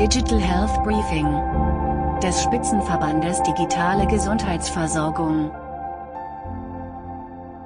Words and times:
Digital 0.00 0.40
Health 0.40 0.82
Briefing 0.82 1.26
des 2.22 2.42
Spitzenverbandes 2.42 3.42
Digitale 3.42 4.06
Gesundheitsversorgung. 4.06 5.50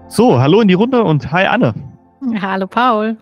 So, 0.09 0.41
hallo 0.41 0.61
in 0.61 0.67
die 0.67 0.75
Runde 0.75 1.05
und 1.05 1.31
hi 1.31 1.47
Anne. 1.47 1.73
Hallo 2.41 2.67
Paul. 2.67 3.19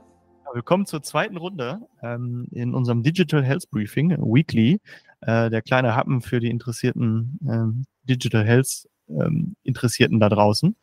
Willkommen 0.54 0.86
zur 0.86 1.02
zweiten 1.02 1.36
Runde 1.36 1.80
ähm, 2.02 2.48
in 2.52 2.72
unserem 2.72 3.02
Digital 3.02 3.44
Health 3.44 3.68
Briefing 3.70 4.12
Weekly. 4.12 4.80
Äh, 5.20 5.50
der 5.50 5.60
kleine 5.60 5.94
Happen 5.94 6.22
für 6.22 6.40
die 6.40 6.48
interessierten 6.48 7.38
ähm, 7.46 7.84
Digital 8.04 8.46
Health 8.46 8.88
ähm, 9.10 9.56
Interessierten 9.62 10.20
da 10.20 10.30
draußen. 10.30 10.74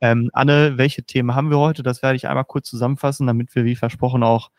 Ähm, 0.00 0.30
Anne, 0.32 0.78
welche 0.78 1.02
Themen 1.02 1.34
haben 1.34 1.50
wir 1.50 1.58
heute? 1.58 1.82
Das 1.82 2.02
werde 2.02 2.16
ich 2.16 2.28
einmal 2.28 2.46
kurz 2.46 2.66
zusammenfassen, 2.70 3.26
damit 3.26 3.54
wir 3.54 3.66
wie 3.66 3.76
versprochen 3.76 4.22
auch 4.22 4.50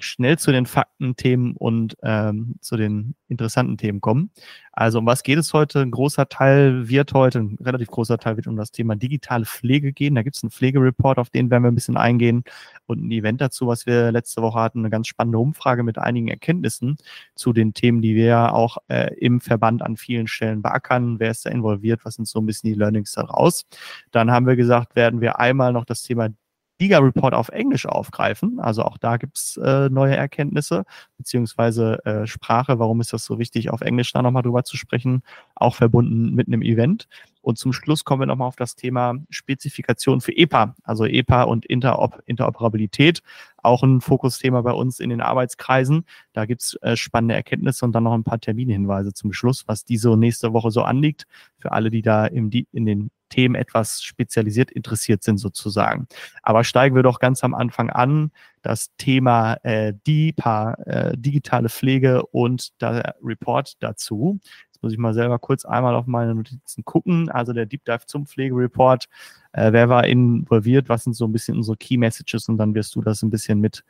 schnell 0.00 0.38
zu 0.38 0.52
den 0.52 0.66
Faktenthemen 0.66 1.56
und 1.56 1.96
ähm, 2.02 2.56
zu 2.60 2.76
den 2.76 3.14
interessanten 3.28 3.76
Themen 3.76 4.00
kommen. 4.00 4.30
Also 4.72 4.98
um 4.98 5.06
was 5.06 5.22
geht 5.22 5.38
es 5.38 5.52
heute? 5.52 5.80
Ein 5.80 5.92
großer 5.92 6.28
Teil 6.28 6.88
wird 6.88 7.14
heute, 7.14 7.40
ein 7.40 7.58
relativ 7.60 7.88
großer 7.88 8.18
Teil 8.18 8.36
wird 8.36 8.46
um 8.48 8.56
das 8.56 8.72
Thema 8.72 8.96
digitale 8.96 9.44
Pflege 9.44 9.92
gehen. 9.92 10.16
Da 10.16 10.22
gibt 10.22 10.36
es 10.36 10.42
einen 10.42 10.50
Pflegereport, 10.50 11.18
auf 11.18 11.30
den 11.30 11.50
werden 11.50 11.62
wir 11.62 11.70
ein 11.70 11.76
bisschen 11.76 11.96
eingehen 11.96 12.44
und 12.86 13.06
ein 13.06 13.10
Event 13.10 13.40
dazu, 13.40 13.66
was 13.66 13.86
wir 13.86 14.10
letzte 14.10 14.42
Woche 14.42 14.58
hatten, 14.58 14.80
eine 14.80 14.90
ganz 14.90 15.06
spannende 15.06 15.38
Umfrage 15.38 15.84
mit 15.84 15.98
einigen 15.98 16.28
Erkenntnissen 16.28 16.96
zu 17.34 17.52
den 17.52 17.72
Themen, 17.72 18.02
die 18.02 18.16
wir 18.16 18.52
auch 18.54 18.78
äh, 18.88 19.14
im 19.18 19.40
Verband 19.40 19.82
an 19.82 19.96
vielen 19.96 20.26
Stellen 20.26 20.62
beackern. 20.62 21.20
Wer 21.20 21.30
ist 21.30 21.46
da 21.46 21.50
involviert? 21.50 22.04
Was 22.04 22.14
sind 22.14 22.26
so 22.26 22.40
ein 22.40 22.46
bisschen 22.46 22.72
die 22.72 22.78
Learnings 22.78 23.12
daraus? 23.12 23.66
Dann 24.10 24.30
haben 24.30 24.46
wir 24.46 24.56
gesagt, 24.56 24.96
werden 24.96 25.20
wir 25.20 25.38
einmal 25.38 25.72
noch 25.72 25.84
das 25.84 26.02
Thema 26.02 26.30
Giga 26.78 26.98
Report 26.98 27.34
auf 27.34 27.50
Englisch 27.50 27.86
aufgreifen. 27.86 28.58
Also 28.58 28.82
auch 28.82 28.98
da 28.98 29.16
gibt's 29.16 29.56
äh, 29.58 29.88
neue 29.88 30.16
Erkenntnisse, 30.16 30.84
beziehungsweise 31.16 32.04
äh, 32.04 32.26
Sprache. 32.26 32.78
Warum 32.78 33.00
ist 33.00 33.12
das 33.12 33.24
so 33.24 33.38
wichtig, 33.38 33.70
auf 33.70 33.80
Englisch 33.80 34.12
da 34.12 34.22
nochmal 34.22 34.42
drüber 34.42 34.64
zu 34.64 34.76
sprechen? 34.76 35.22
Auch 35.54 35.76
verbunden 35.76 36.34
mit 36.34 36.48
einem 36.48 36.62
Event. 36.62 37.08
Und 37.42 37.58
zum 37.58 37.72
Schluss 37.72 38.04
kommen 38.04 38.22
wir 38.22 38.26
nochmal 38.26 38.48
auf 38.48 38.56
das 38.56 38.74
Thema 38.74 39.14
Spezifikation 39.30 40.20
für 40.20 40.36
EPA, 40.36 40.74
also 40.82 41.04
EPA 41.04 41.42
und 41.42 41.66
Interop 41.66 42.22
Interoperabilität. 42.26 43.22
Auch 43.58 43.82
ein 43.82 44.00
Fokusthema 44.00 44.62
bei 44.62 44.72
uns 44.72 44.98
in 44.98 45.10
den 45.10 45.20
Arbeitskreisen. 45.20 46.04
Da 46.32 46.46
gibt's 46.46 46.76
äh, 46.82 46.96
spannende 46.96 47.34
Erkenntnisse 47.34 47.84
und 47.84 47.92
dann 47.92 48.04
noch 48.04 48.14
ein 48.14 48.24
paar 48.24 48.40
Terminhinweise 48.40 49.12
zum 49.12 49.32
Schluss, 49.32 49.68
was 49.68 49.84
diese 49.84 50.16
nächste 50.16 50.52
Woche 50.52 50.70
so 50.70 50.82
anliegt, 50.82 51.26
für 51.58 51.72
alle, 51.72 51.90
die 51.90 52.02
da 52.02 52.26
im, 52.26 52.50
in 52.50 52.86
den 52.86 53.10
Themen 53.34 53.56
etwas 53.56 54.00
spezialisiert 54.00 54.70
interessiert 54.70 55.24
sind 55.24 55.38
sozusagen. 55.38 56.06
Aber 56.42 56.62
steigen 56.62 56.94
wir 56.94 57.02
doch 57.02 57.18
ganz 57.18 57.42
am 57.42 57.52
Anfang 57.52 57.90
an. 57.90 58.30
Das 58.62 58.94
Thema 58.96 59.54
äh, 59.64 59.92
DIPA, 60.06 60.74
äh, 60.86 61.18
digitale 61.18 61.68
Pflege 61.68 62.24
und 62.26 62.80
der 62.80 63.16
Report 63.24 63.82
dazu. 63.82 64.38
Jetzt 64.70 64.82
muss 64.84 64.92
ich 64.92 64.98
mal 64.98 65.14
selber 65.14 65.40
kurz 65.40 65.64
einmal 65.64 65.96
auf 65.96 66.06
meine 66.06 66.36
Notizen 66.36 66.84
gucken. 66.84 67.28
Also 67.28 67.52
der 67.52 67.66
Deep 67.66 67.84
Dive 67.84 68.06
zum 68.06 68.24
Pflegereport. 68.24 69.06
Äh, 69.52 69.72
wer 69.72 69.88
war 69.88 70.06
involviert? 70.06 70.88
Was 70.88 71.02
sind 71.02 71.14
so 71.14 71.24
ein 71.24 71.32
bisschen 71.32 71.56
unsere 71.56 71.76
Key 71.76 71.96
Messages? 71.96 72.48
Und 72.48 72.58
dann 72.58 72.74
wirst 72.76 72.94
du 72.94 73.02
das 73.02 73.22
ein 73.22 73.30
bisschen 73.30 73.60
mit, 73.60 73.84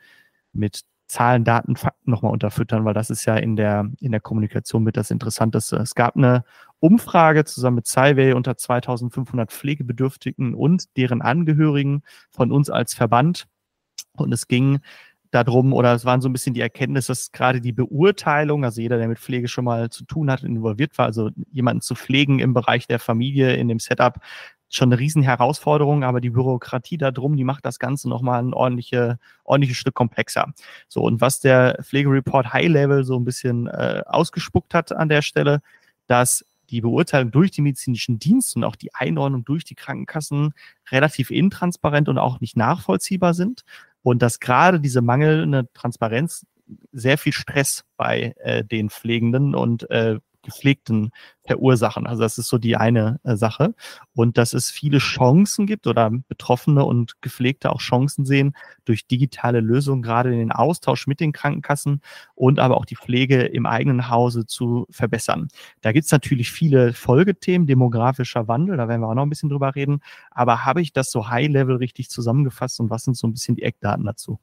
mit 0.53 0.81
Zahlen, 1.07 1.43
Daten, 1.43 1.75
Fakten 1.75 2.09
nochmal 2.09 2.31
unterfüttern, 2.31 2.83
weil 2.83 2.95
das 2.95 3.11
ist 3.11 3.25
ja 3.25 3.35
in 3.35 3.55
der, 3.55 3.91
in 3.99 4.11
der 4.11 4.21
Kommunikation 4.21 4.83
mit 4.83 4.97
das 4.97 5.11
Interessanteste. 5.11 5.75
Es 5.77 5.93
gab 5.93 6.15
eine 6.15 6.43
Umfrage 6.79 7.45
zusammen 7.45 7.77
mit 7.77 7.87
Cyway 7.87 8.33
unter 8.33 8.57
2500 8.57 9.51
Pflegebedürftigen 9.51 10.53
und 10.53 10.95
deren 10.97 11.21
Angehörigen 11.21 12.03
von 12.31 12.51
uns 12.51 12.69
als 12.69 12.93
Verband. 12.93 13.47
Und 14.13 14.33
es 14.33 14.47
ging 14.47 14.79
darum, 15.31 15.73
oder 15.73 15.93
es 15.93 16.05
waren 16.05 16.21
so 16.21 16.29
ein 16.29 16.33
bisschen 16.33 16.53
die 16.53 16.61
Erkenntnis, 16.61 17.07
dass 17.07 17.31
gerade 17.31 17.59
die 17.59 17.73
Beurteilung, 17.73 18.63
also 18.63 18.81
jeder, 18.81 18.97
der 18.97 19.07
mit 19.07 19.19
Pflege 19.19 19.47
schon 19.47 19.65
mal 19.65 19.89
zu 19.89 20.05
tun 20.05 20.31
hat 20.31 20.43
involviert 20.43 20.97
war, 20.97 21.05
also 21.05 21.29
jemanden 21.51 21.81
zu 21.81 21.95
pflegen 21.95 22.39
im 22.39 22.53
Bereich 22.53 22.87
der 22.87 22.99
Familie, 22.99 23.55
in 23.55 23.67
dem 23.67 23.79
Setup, 23.79 24.19
schon 24.69 24.89
eine 24.89 24.99
riesen 24.99 25.21
Herausforderung, 25.21 26.03
aber 26.03 26.21
die 26.21 26.29
Bürokratie 26.29 26.97
da 26.97 27.11
drum, 27.11 27.37
die 27.37 27.43
macht 27.43 27.65
das 27.65 27.79
Ganze 27.79 28.09
nochmal 28.09 28.41
ein 28.41 28.53
ordentliche, 28.53 29.19
ordentliches 29.43 29.77
Stück 29.77 29.93
komplexer. 29.93 30.53
So, 30.87 31.01
und 31.01 31.21
was 31.21 31.39
der 31.39 31.79
Pflegereport 31.83 32.51
High 32.53 32.67
Level 32.67 33.03
so 33.03 33.17
ein 33.17 33.25
bisschen 33.25 33.67
äh, 33.67 34.03
ausgespuckt 34.05 34.73
hat 34.73 34.91
an 34.91 35.09
der 35.09 35.21
Stelle, 35.21 35.61
dass 36.07 36.45
die 36.69 36.81
Beurteilung 36.81 37.31
durch 37.31 37.51
die 37.51 37.61
medizinischen 37.61 38.19
Dienste 38.19 38.59
und 38.59 38.63
auch 38.63 38.75
die 38.75 38.93
Einordnung 38.93 39.45
durch 39.45 39.63
die 39.63 39.75
Krankenkassen 39.75 40.53
relativ 40.91 41.31
intransparent 41.31 42.09
und 42.09 42.17
auch 42.17 42.39
nicht 42.39 42.57
nachvollziehbar 42.57 43.33
sind. 43.33 43.63
Und 44.03 44.21
dass 44.21 44.39
gerade 44.39 44.79
diese 44.79 45.01
mangelnde 45.01 45.67
Transparenz 45.73 46.45
sehr 46.91 47.17
viel 47.17 47.33
Stress 47.33 47.85
bei 47.97 48.35
äh, 48.39 48.63
den 48.63 48.89
Pflegenden 48.89 49.55
und 49.55 49.89
äh, 49.89 50.19
Gepflegten 50.45 51.11
verursachen. 51.45 52.07
Also 52.07 52.21
das 52.21 52.37
ist 52.37 52.47
so 52.47 52.57
die 52.57 52.77
eine 52.77 53.19
äh, 53.23 53.35
Sache. 53.35 53.75
Und 54.13 54.37
dass 54.37 54.53
es 54.53 54.71
viele 54.71 54.99
Chancen 54.99 55.67
gibt 55.67 55.87
oder 55.87 56.09
Betroffene 56.09 56.85
und 56.85 57.21
Gepflegte 57.21 57.71
auch 57.71 57.79
Chancen 57.79 58.25
sehen 58.25 58.55
durch 58.85 59.07
digitale 59.07 59.59
Lösungen, 59.59 60.01
gerade 60.01 60.31
in 60.31 60.39
den 60.39 60.51
Austausch 60.51 61.07
mit 61.07 61.19
den 61.19 61.33
Krankenkassen 61.33 62.01
und 62.35 62.59
aber 62.59 62.77
auch 62.77 62.85
die 62.85 62.95
Pflege 62.95 63.41
im 63.43 63.65
eigenen 63.65 64.09
Hause 64.09 64.45
zu 64.45 64.87
verbessern. 64.89 65.49
Da 65.81 65.91
gibt 65.91 66.05
es 66.05 66.11
natürlich 66.11 66.51
viele 66.51 66.93
Folgethemen, 66.93 67.67
demografischer 67.67 68.47
Wandel, 68.47 68.77
da 68.77 68.87
werden 68.87 69.01
wir 69.01 69.09
auch 69.09 69.15
noch 69.15 69.23
ein 69.23 69.29
bisschen 69.29 69.49
drüber 69.49 69.75
reden. 69.75 69.99
Aber 70.31 70.65
habe 70.65 70.81
ich 70.81 70.93
das 70.93 71.11
so 71.11 71.29
high-level 71.29 71.75
richtig 71.77 72.09
zusammengefasst 72.09 72.79
und 72.79 72.89
was 72.89 73.03
sind 73.03 73.17
so 73.17 73.27
ein 73.27 73.33
bisschen 73.33 73.55
die 73.55 73.63
Eckdaten 73.63 74.05
dazu? 74.05 74.39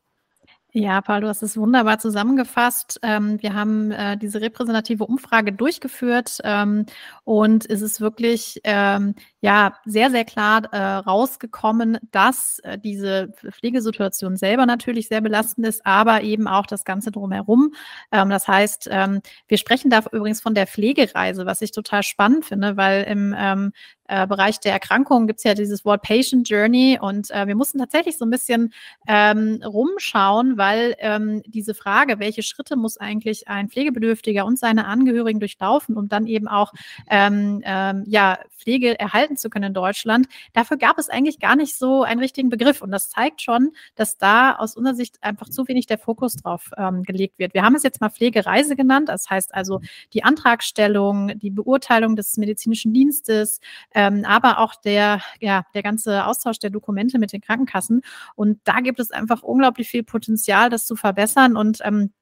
Ja, 0.75 1.03
Paul, 1.03 1.21
du 1.21 1.29
hast 1.29 1.43
es 1.43 1.59
wunderbar 1.59 1.99
zusammengefasst. 1.99 2.99
Ähm, 3.03 3.43
wir 3.43 3.53
haben 3.53 3.91
äh, 3.91 4.17
diese 4.17 4.41
repräsentative 4.41 5.05
Umfrage 5.05 5.53
durchgeführt 5.53 6.39
ähm, 6.45 6.87
und 7.25 7.69
es 7.69 7.83
ist 7.83 8.01
wirklich 8.01 8.59
ähm, 8.65 9.15
ja 9.43 9.77
sehr, 9.85 10.11
sehr 10.11 10.25
klar 10.25 10.73
äh, 10.73 10.79
rausgekommen, 10.79 11.99
dass 12.11 12.59
äh, 12.61 12.79
diese 12.79 13.35
Pflegesituation 13.51 14.39
selber 14.39 14.65
natürlich 14.65 15.09
sehr 15.09 15.21
belastend 15.21 15.67
ist, 15.67 15.85
aber 15.85 16.23
eben 16.23 16.49
auch 16.49 16.65
das 16.65 16.87
Ganze 16.87 17.11
drumherum. 17.11 17.75
Das 18.11 18.49
heißt, 18.49 18.87
wir 18.87 19.59
sprechen 19.59 19.91
da 19.91 20.01
übrigens 20.13 20.41
von 20.41 20.55
der 20.55 20.67
Pflegereise, 20.67 21.47
was 21.47 21.61
ich 21.63 21.73
total 21.73 22.03
spannend 22.03 22.45
finde, 22.45 22.77
weil 22.77 23.05
im 23.05 23.73
äh, 24.13 24.27
Bereich 24.27 24.61
der 24.61 24.73
Erkrankungen 24.73 25.27
gibt 25.27 25.39
es 25.39 25.45
ja 25.45 25.55
dieses 25.55 25.87
Wort 25.87 26.03
Patient 26.03 26.47
Journey 26.47 26.99
und 27.01 27.31
äh, 27.31 27.47
wir 27.47 27.57
mussten 27.57 27.79
tatsächlich 27.79 28.19
so 28.19 28.27
ein 28.27 28.31
bisschen 28.31 28.75
ähm, 29.09 29.63
rumschauen, 29.65 30.59
weil 30.59 30.95
ähm, 30.99 31.43
diese 31.47 31.73
Frage, 31.73 32.19
welche 32.19 32.43
Schritte 32.43 32.77
muss 32.77 32.99
eigentlich 32.99 33.49
ein 33.49 33.71
Pflegebedürftiger 33.71 34.45
und 34.45 34.59
seine 34.59 34.85
Angehörigen 34.85 35.41
durchlaufen, 35.41 35.97
um 35.97 36.11
dann 36.11 36.27
eben 36.27 36.47
auch 36.47 36.75
ähm, 37.09 37.63
ähm, 37.65 38.05
ja, 38.07 38.39
Pflege 38.63 38.99
erhalten 38.99 39.37
zu 39.37 39.51
können 39.51 39.69
in 39.69 39.75
Deutschland, 39.75 40.27
dafür 40.53 40.77
gab 40.77 40.99
es 40.99 41.09
eigentlich 41.09 41.41
gar 41.41 41.57
nicht 41.57 41.77
so 41.77 42.03
einen 42.03 42.21
richtigen 42.21 42.49
Begriff. 42.49 42.83
Und 42.83 42.91
das 42.91 43.11
zeigt 43.11 43.43
schon, 43.43 43.73
dass 43.97 44.19
da 44.19 44.55
aus 44.57 44.77
unserer 44.77 44.95
Sicht 44.95 45.23
einfach 45.23 45.49
zu 45.49 45.67
wenig 45.69 45.87
der 45.87 45.99
Fokus 45.99 46.37
drauf 46.37 46.71
ähm, 46.77 47.03
gelegt 47.03 47.39
wird. 47.39 47.55
Wir 47.55 47.63
haben 47.63 47.75
es 47.75 47.83
jetzt 47.83 48.01
mal 48.01 48.11
Pflegereise 48.11 48.77
genannt. 48.77 49.09
Das 49.09 49.29
heißt 49.29 49.55
also 49.55 49.81
die 50.13 50.23
Antragstellung, 50.23 51.39
die 51.39 51.51
Beurteilung 51.51 52.15
des 52.15 52.37
medizinischen 52.37 52.93
Dienstes, 52.93 53.61
ähm, 54.03 54.25
aber 54.25 54.59
auch 54.59 54.75
der, 54.75 55.21
ja, 55.41 55.65
der 55.75 55.83
ganze 55.83 56.27
Austausch 56.27 56.59
der 56.59 56.71
Dokumente 56.71 57.19
mit 57.19 57.33
den 57.33 57.41
Krankenkassen. 57.41 58.03
Und 58.35 58.61
da 58.65 58.81
gibt 58.81 58.99
es 59.01 59.11
einfach 59.11 59.43
unglaublich 59.43 59.89
viel 59.89 60.03
Potenzial, 60.03 60.71
das 60.71 60.87
zu 60.87 60.97
verbessern. 60.97 61.57
Und 61.57 61.79
ähm, 61.85 62.13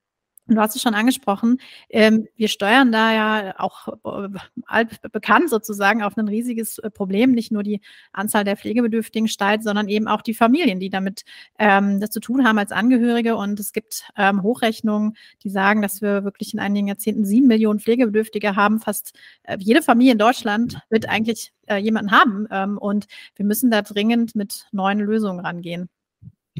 und 0.50 0.56
du 0.56 0.62
hast 0.62 0.74
es 0.74 0.82
schon 0.82 0.94
angesprochen, 0.94 1.58
ähm, 1.88 2.26
wir 2.36 2.48
steuern 2.48 2.92
da 2.92 3.14
ja 3.14 3.54
auch 3.58 3.88
äh, 4.04 4.84
bekannt 5.12 5.48
sozusagen 5.48 6.02
auf 6.02 6.16
ein 6.16 6.28
riesiges 6.28 6.78
äh, 6.78 6.90
Problem. 6.90 7.32
Nicht 7.32 7.52
nur 7.52 7.62
die 7.62 7.80
Anzahl 8.12 8.44
der 8.44 8.56
Pflegebedürftigen 8.56 9.28
steigt, 9.28 9.62
sondern 9.62 9.88
eben 9.88 10.08
auch 10.08 10.22
die 10.22 10.34
Familien, 10.34 10.80
die 10.80 10.90
damit 10.90 11.22
ähm, 11.58 12.00
das 12.00 12.10
zu 12.10 12.20
tun 12.20 12.46
haben 12.46 12.58
als 12.58 12.72
Angehörige. 12.72 13.36
Und 13.36 13.60
es 13.60 13.72
gibt 13.72 14.08
ähm, 14.16 14.42
Hochrechnungen, 14.42 15.16
die 15.44 15.50
sagen, 15.50 15.82
dass 15.82 16.02
wir 16.02 16.24
wirklich 16.24 16.52
in 16.52 16.60
einigen 16.60 16.88
Jahrzehnten 16.88 17.24
sieben 17.24 17.46
Millionen 17.46 17.80
Pflegebedürftige 17.80 18.56
haben. 18.56 18.80
Fast 18.80 19.16
äh, 19.44 19.56
jede 19.60 19.82
Familie 19.82 20.12
in 20.12 20.18
Deutschland 20.18 20.80
wird 20.90 21.08
eigentlich 21.08 21.52
äh, 21.66 21.76
jemanden 21.76 22.10
haben. 22.10 22.48
Ähm, 22.50 22.76
und 22.76 23.06
wir 23.36 23.46
müssen 23.46 23.70
da 23.70 23.82
dringend 23.82 24.34
mit 24.34 24.66
neuen 24.72 24.98
Lösungen 24.98 25.40
rangehen. 25.40 25.88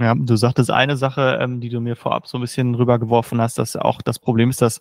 Ja, 0.01 0.15
du 0.15 0.35
sagtest 0.37 0.71
eine 0.71 0.97
Sache, 0.97 1.39
ähm, 1.43 1.61
die 1.61 1.69
du 1.69 1.79
mir 1.81 1.95
vorab 1.95 2.27
so 2.27 2.39
ein 2.39 2.41
bisschen 2.41 2.75
rübergeworfen 2.75 3.39
hast, 3.41 3.59
dass 3.59 3.77
auch 3.77 4.01
das 4.01 4.19
Problem 4.19 4.49
ist, 4.49 4.63
dass 4.63 4.81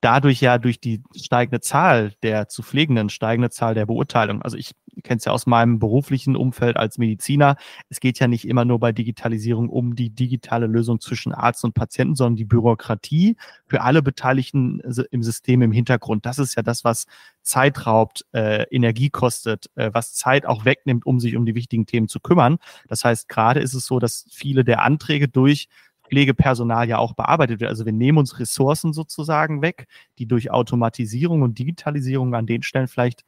dadurch 0.00 0.40
ja 0.40 0.58
durch 0.58 0.80
die 0.80 1.02
steigende 1.14 1.60
Zahl 1.60 2.12
der 2.22 2.48
zu 2.48 2.62
Pflegenden, 2.62 3.10
steigende 3.10 3.50
Zahl 3.50 3.74
der 3.74 3.86
Beurteilung. 3.86 4.42
Also 4.42 4.56
ich 4.56 4.72
kenne 5.02 5.18
es 5.18 5.24
ja 5.24 5.32
aus 5.32 5.46
meinem 5.46 5.78
beruflichen 5.78 6.36
Umfeld 6.36 6.76
als 6.76 6.98
Mediziner. 6.98 7.56
Es 7.88 8.00
geht 8.00 8.18
ja 8.18 8.28
nicht 8.28 8.46
immer 8.46 8.64
nur 8.64 8.80
bei 8.80 8.92
Digitalisierung 8.92 9.68
um 9.68 9.94
die 9.94 10.10
digitale 10.10 10.66
Lösung 10.66 11.00
zwischen 11.00 11.32
Arzt 11.32 11.64
und 11.64 11.74
Patienten, 11.74 12.14
sondern 12.14 12.36
die 12.36 12.44
Bürokratie 12.44 13.36
für 13.66 13.82
alle 13.82 14.02
Beteiligten 14.02 14.80
im 15.10 15.22
System 15.22 15.62
im 15.62 15.72
Hintergrund. 15.72 16.26
Das 16.26 16.38
ist 16.38 16.56
ja 16.56 16.62
das, 16.62 16.84
was 16.84 17.06
Zeit 17.42 17.86
raubt, 17.86 18.26
äh, 18.32 18.64
Energie 18.70 19.10
kostet, 19.10 19.70
äh, 19.74 19.90
was 19.92 20.14
Zeit 20.14 20.46
auch 20.46 20.64
wegnimmt, 20.64 21.06
um 21.06 21.20
sich 21.20 21.36
um 21.36 21.46
die 21.46 21.54
wichtigen 21.54 21.86
Themen 21.86 22.08
zu 22.08 22.20
kümmern. 22.20 22.58
Das 22.88 23.04
heißt, 23.04 23.28
gerade 23.28 23.60
ist 23.60 23.74
es 23.74 23.86
so, 23.86 23.98
dass 23.98 24.26
viele 24.30 24.64
der 24.64 24.82
Anträge 24.82 25.28
durch 25.28 25.68
Pflegepersonal 26.10 26.88
ja 26.88 26.98
auch 26.98 27.14
bearbeitet 27.14 27.60
wird. 27.60 27.70
Also 27.70 27.86
wir 27.86 27.92
nehmen 27.92 28.18
uns 28.18 28.38
Ressourcen 28.40 28.92
sozusagen 28.92 29.62
weg, 29.62 29.86
die 30.18 30.26
durch 30.26 30.50
Automatisierung 30.50 31.42
und 31.42 31.58
Digitalisierung 31.58 32.34
an 32.34 32.46
den 32.46 32.62
Stellen 32.62 32.88
vielleicht 32.88 33.24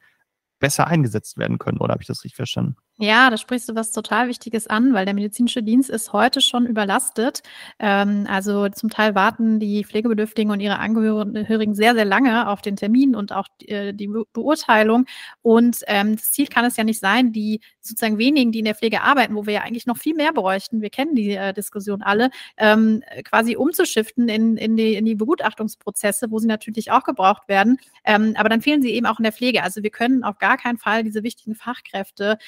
besser 0.61 0.87
eingesetzt 0.88 1.38
werden 1.38 1.58
können. 1.58 1.79
Oder 1.79 1.93
habe 1.94 2.02
ich 2.02 2.08
das 2.08 2.25
richtig 2.25 2.37
verstanden? 2.37 2.76
Ja, 3.02 3.31
da 3.31 3.37
sprichst 3.37 3.69
du 3.69 3.75
was 3.75 3.90
total 3.90 4.28
Wichtiges 4.28 4.69
an, 4.69 4.94
weil 4.94 5.04
der 5.04 5.14
medizinische 5.14 5.60
Dienst 5.60 5.90
ist 5.90 6.12
heute 6.12 6.40
schon 6.40 6.66
überlastet. 6.66 7.43
Ähm, 7.81 8.28
also 8.31 8.69
zum 8.69 8.90
Teil 8.90 9.16
warten 9.16 9.58
die 9.58 9.84
Pflegebedürftigen 9.84 10.52
und 10.52 10.60
ihre 10.60 10.78
Angehörigen 10.78 11.75
sehr, 11.75 11.96
sehr 11.96 12.04
lange 12.04 12.46
auf 12.49 12.62
den 12.62 12.76
Termin 12.76 13.16
und 13.16 13.32
auch 13.32 13.49
die, 13.60 13.70
äh, 13.70 13.93
die 13.93 14.06
Beurteilung. 14.06 15.06
Und 15.43 15.78
ähm, 15.88 16.14
das 16.14 16.31
Ziel 16.31 16.46
kann 16.46 16.64
es 16.64 16.76
ja 16.76 16.84
nicht 16.84 17.00
sein, 17.00 17.32
die 17.32 17.60
sozusagen 17.81 18.19
wenigen, 18.19 18.52
die 18.52 18.60
in 18.60 18.66
der 18.66 18.76
Pflege 18.76 19.02
arbeiten, 19.02 19.34
wo 19.34 19.46
wir 19.46 19.54
ja 19.54 19.62
eigentlich 19.62 19.87
noch 19.87 19.99
viel 19.99 20.14
mehr 20.14 20.32
bräuchten, 20.32 20.81
wir 20.81 20.90
kennen 20.90 21.16
die 21.16 21.32
äh, 21.32 21.52
Diskussion 21.52 22.02
alle, 22.02 22.31
ähm, 22.56 23.02
quasi 23.25 23.56
umzuschiften 23.56 24.28
in, 24.28 24.56
in, 24.56 24.76
die, 24.76 24.94
in 24.94 25.04
die 25.04 25.16
Begutachtungsprozesse, 25.16 26.31
wo 26.31 26.38
sie 26.38 26.46
natürlich 26.46 26.93
auch 26.93 27.02
gebraucht 27.02 27.49
werden. 27.49 27.78
Ähm, 28.04 28.34
aber 28.37 28.49
dann 28.49 28.62
fehlen 28.62 28.81
sie 28.81 28.90
eben 28.90 29.06
auch 29.06 29.19
in 29.19 29.25
der 29.25 29.32
Pflege. 29.32 29.64
Also 29.64 29.82
wir 29.82 29.90
können 29.90 30.22
auf 30.22 30.38
gar 30.38 30.56
keinen 30.56 30.78
Fall 30.78 31.02
diese 31.02 31.25
wichtigen 31.25 31.56
Fachkräfte 31.56 32.38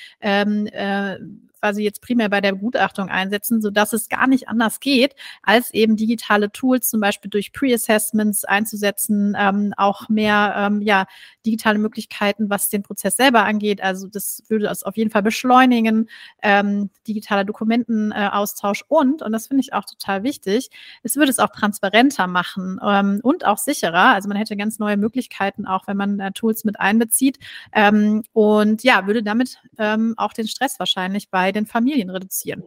ähm, 0.44 0.66
äh, 0.66 1.18
quasi 1.64 1.82
jetzt 1.82 2.02
primär 2.02 2.28
bei 2.28 2.42
der 2.42 2.52
Begutachtung 2.52 3.08
einsetzen, 3.08 3.62
sodass 3.62 3.94
es 3.94 4.10
gar 4.10 4.26
nicht 4.26 4.48
anders 4.48 4.80
geht, 4.80 5.14
als 5.42 5.72
eben 5.72 5.96
digitale 5.96 6.52
Tools 6.52 6.90
zum 6.90 7.00
Beispiel 7.00 7.30
durch 7.30 7.54
Pre-Assessments 7.54 8.44
einzusetzen, 8.44 9.34
ähm, 9.38 9.72
auch 9.78 10.10
mehr 10.10 10.54
ähm, 10.58 10.82
ja, 10.82 11.06
digitale 11.46 11.78
Möglichkeiten, 11.78 12.50
was 12.50 12.68
den 12.68 12.82
Prozess 12.82 13.16
selber 13.16 13.46
angeht. 13.46 13.82
Also 13.82 14.08
das 14.08 14.42
würde 14.48 14.66
das 14.66 14.82
auf 14.82 14.98
jeden 14.98 15.10
Fall 15.10 15.22
beschleunigen, 15.22 16.10
ähm, 16.42 16.90
digitaler 17.08 17.44
Dokumentenaustausch 17.44 18.82
äh, 18.82 18.84
und, 18.88 19.22
und 19.22 19.32
das 19.32 19.46
finde 19.46 19.62
ich 19.62 19.72
auch 19.72 19.86
total 19.86 20.22
wichtig, 20.22 20.68
es 21.02 21.16
würde 21.16 21.30
es 21.30 21.38
auch 21.38 21.48
transparenter 21.48 22.26
machen 22.26 22.78
ähm, 22.86 23.20
und 23.22 23.46
auch 23.46 23.56
sicherer. 23.56 24.12
Also 24.12 24.28
man 24.28 24.36
hätte 24.36 24.54
ganz 24.58 24.78
neue 24.78 24.98
Möglichkeiten, 24.98 25.66
auch 25.66 25.86
wenn 25.86 25.96
man 25.96 26.20
äh, 26.20 26.32
Tools 26.32 26.64
mit 26.64 26.78
einbezieht. 26.78 27.38
Ähm, 27.72 28.22
und 28.34 28.82
ja, 28.82 29.06
würde 29.06 29.22
damit 29.22 29.60
ähm, 29.78 30.14
auch 30.24 30.32
den 30.32 30.48
Stress 30.48 30.78
wahrscheinlich 30.78 31.30
bei 31.30 31.52
den 31.52 31.66
Familien 31.66 32.10
reduzieren. 32.10 32.62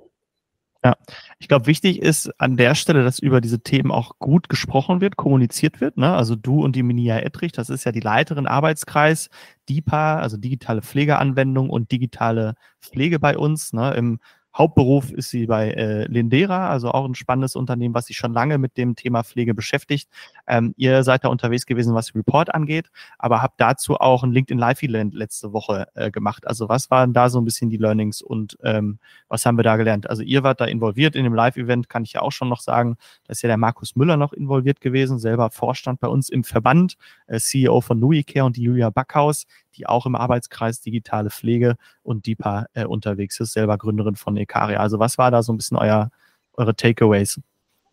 Ja, 0.83 0.95
ich 1.39 1.47
glaube, 1.47 1.65
wichtig 1.65 2.01
ist 2.01 2.29
an 2.39 2.55
der 2.55 2.75
Stelle, 2.75 3.03
dass 3.03 3.19
über 3.19 3.41
diese 3.41 3.59
Themen 3.59 3.91
auch 3.91 4.19
gut 4.19 4.47
gesprochen 4.47 5.01
wird, 5.01 5.17
kommuniziert 5.17 5.81
wird. 5.81 5.97
Ne? 5.97 6.13
Also 6.13 6.35
du 6.35 6.63
und 6.63 6.75
die 6.75 6.83
Minia 6.83 7.19
Ettrich, 7.19 7.51
das 7.51 7.69
ist 7.69 7.83
ja 7.83 7.91
die 7.91 7.99
Leiterin 7.99 8.47
Arbeitskreis 8.47 9.29
DIPA, 9.67 10.19
also 10.19 10.37
digitale 10.37 10.81
Pflegeanwendung 10.81 11.69
und 11.69 11.91
digitale 11.91 12.53
Pflege 12.79 13.19
bei 13.19 13.37
uns. 13.37 13.73
Ne? 13.73 13.93
Im 13.95 14.19
Hauptberuf 14.57 15.11
ist 15.11 15.29
sie 15.29 15.45
bei 15.45 15.71
äh, 15.71 16.05
Lindera, 16.07 16.69
also 16.69 16.91
auch 16.91 17.05
ein 17.05 17.13
spannendes 17.13 17.55
Unternehmen, 17.55 17.93
was 17.93 18.07
sich 18.07 18.17
schon 18.17 18.33
lange 18.33 18.57
mit 18.57 18.75
dem 18.77 18.95
Thema 18.95 19.23
Pflege 19.23 19.53
beschäftigt. 19.53 20.09
Ähm, 20.47 20.73
ihr 20.77 21.03
seid 21.03 21.23
da 21.23 21.27
unterwegs 21.27 21.65
gewesen, 21.65 21.93
was 21.93 22.15
Report 22.15 22.53
angeht, 22.53 22.89
aber 23.19 23.41
habt 23.41 23.61
dazu 23.61 23.97
auch 23.97 24.23
ein 24.23 24.31
LinkedIn 24.31 24.57
Live-Event 24.57 25.13
letzte 25.13 25.53
Woche 25.53 25.87
äh, 25.93 26.09
gemacht. 26.09 26.47
Also 26.47 26.69
was 26.69 26.89
waren 26.89 27.13
da 27.13 27.29
so 27.29 27.39
ein 27.39 27.45
bisschen 27.45 27.69
die 27.69 27.77
Learnings 27.77 28.21
und 28.21 28.57
ähm, 28.63 28.97
was 29.27 29.45
haben 29.45 29.57
wir 29.57 29.63
da 29.63 29.75
gelernt? 29.75 30.09
Also 30.09 30.23
ihr 30.23 30.41
wart 30.43 30.59
da 30.59 30.65
involviert 30.65 31.15
in 31.15 31.23
dem 31.23 31.35
Live-Event, 31.35 31.87
kann 31.87 32.03
ich 32.03 32.13
ja 32.13 32.21
auch 32.21 32.31
schon 32.31 32.49
noch 32.49 32.61
sagen. 32.61 32.97
Da 33.25 33.33
ist 33.33 33.43
ja 33.43 33.47
der 33.47 33.57
Markus 33.57 33.95
Müller 33.95 34.17
noch 34.17 34.33
involviert 34.33 34.81
gewesen, 34.81 35.19
selber 35.19 35.51
Vorstand 35.51 35.99
bei 35.99 36.07
uns 36.07 36.29
im 36.29 36.43
Verband, 36.43 36.97
äh, 37.27 37.39
CEO 37.39 37.81
von 37.81 37.99
NuiCare 37.99 38.45
und 38.45 38.57
die 38.57 38.63
Julia 38.63 38.89
Backhaus, 38.89 39.45
die 39.77 39.87
auch 39.87 40.05
im 40.05 40.15
Arbeitskreis 40.15 40.81
digitale 40.81 41.29
Pflege 41.29 41.75
und 42.03 42.25
DIPA 42.25 42.65
äh, 42.73 42.85
unterwegs 42.85 43.39
ist, 43.39 43.53
selber 43.53 43.77
Gründerin 43.77 44.15
von 44.15 44.35
Ekaria. 44.37 44.79
Also 44.79 44.99
was 44.99 45.17
war 45.17 45.31
da 45.31 45.43
so 45.43 45.53
ein 45.53 45.57
bisschen 45.57 45.77
euer, 45.77 46.09
eure 46.53 46.75
Takeaways? 46.75 47.39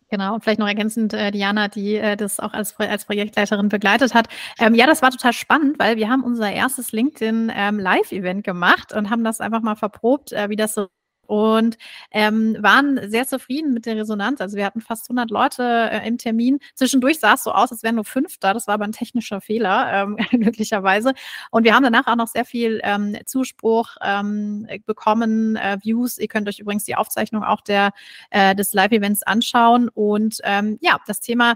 Genau, 0.09 0.35
und 0.35 0.43
vielleicht 0.43 0.59
noch 0.59 0.67
ergänzend 0.67 1.13
äh, 1.13 1.31
Diana, 1.31 1.67
die 1.67 1.95
äh, 1.95 2.15
das 2.15 2.39
auch 2.39 2.53
als, 2.53 2.79
als 2.79 3.05
Projektleiterin 3.05 3.69
begleitet 3.69 4.13
hat. 4.13 4.27
Ähm, 4.59 4.75
ja, 4.75 4.85
das 4.85 5.01
war 5.01 5.09
total 5.09 5.33
spannend, 5.33 5.79
weil 5.79 5.97
wir 5.97 6.09
haben 6.09 6.23
unser 6.23 6.51
erstes 6.51 6.91
LinkedIn 6.91 7.51
ähm, 7.53 7.79
Live-Event 7.79 8.43
gemacht 8.43 8.93
und 8.93 9.09
haben 9.09 9.23
das 9.23 9.41
einfach 9.41 9.61
mal 9.61 9.75
verprobt, 9.75 10.31
äh, 10.31 10.49
wie 10.49 10.55
das 10.55 10.75
so 10.75 10.87
und 11.27 11.77
ähm, 12.11 12.57
waren 12.59 13.09
sehr 13.09 13.27
zufrieden 13.27 13.73
mit 13.73 13.85
der 13.85 13.95
Resonanz. 13.95 14.41
Also 14.41 14.57
wir 14.57 14.65
hatten 14.65 14.81
fast 14.81 15.09
100 15.09 15.29
Leute 15.31 15.63
äh, 15.63 16.07
im 16.07 16.17
Termin. 16.17 16.59
Zwischendurch 16.75 17.19
sah 17.19 17.33
es 17.33 17.43
so 17.43 17.51
aus, 17.51 17.71
als 17.71 17.83
wären 17.83 17.95
nur 17.95 18.05
fünf 18.05 18.37
da. 18.39 18.53
Das 18.53 18.67
war 18.67 18.75
aber 18.75 18.85
ein 18.85 18.91
technischer 18.91 19.41
Fehler, 19.41 19.91
ähm, 19.91 20.17
glücklicherweise. 20.29 21.13
Und 21.51 21.63
wir 21.63 21.73
haben 21.73 21.83
danach 21.83 22.07
auch 22.07 22.15
noch 22.15 22.27
sehr 22.27 22.45
viel 22.45 22.79
ähm, 22.83 23.17
Zuspruch 23.25 23.95
ähm, 24.01 24.67
bekommen, 24.85 25.55
äh, 25.55 25.77
Views. 25.81 26.17
Ihr 26.17 26.27
könnt 26.27 26.47
euch 26.47 26.59
übrigens 26.59 26.85
die 26.85 26.95
Aufzeichnung 26.95 27.43
auch 27.43 27.61
der, 27.61 27.91
äh, 28.29 28.55
des 28.55 28.73
Live-Events 28.73 29.23
anschauen. 29.23 29.89
Und 29.89 30.39
ähm, 30.43 30.77
ja, 30.81 30.99
das 31.07 31.19
Thema 31.19 31.55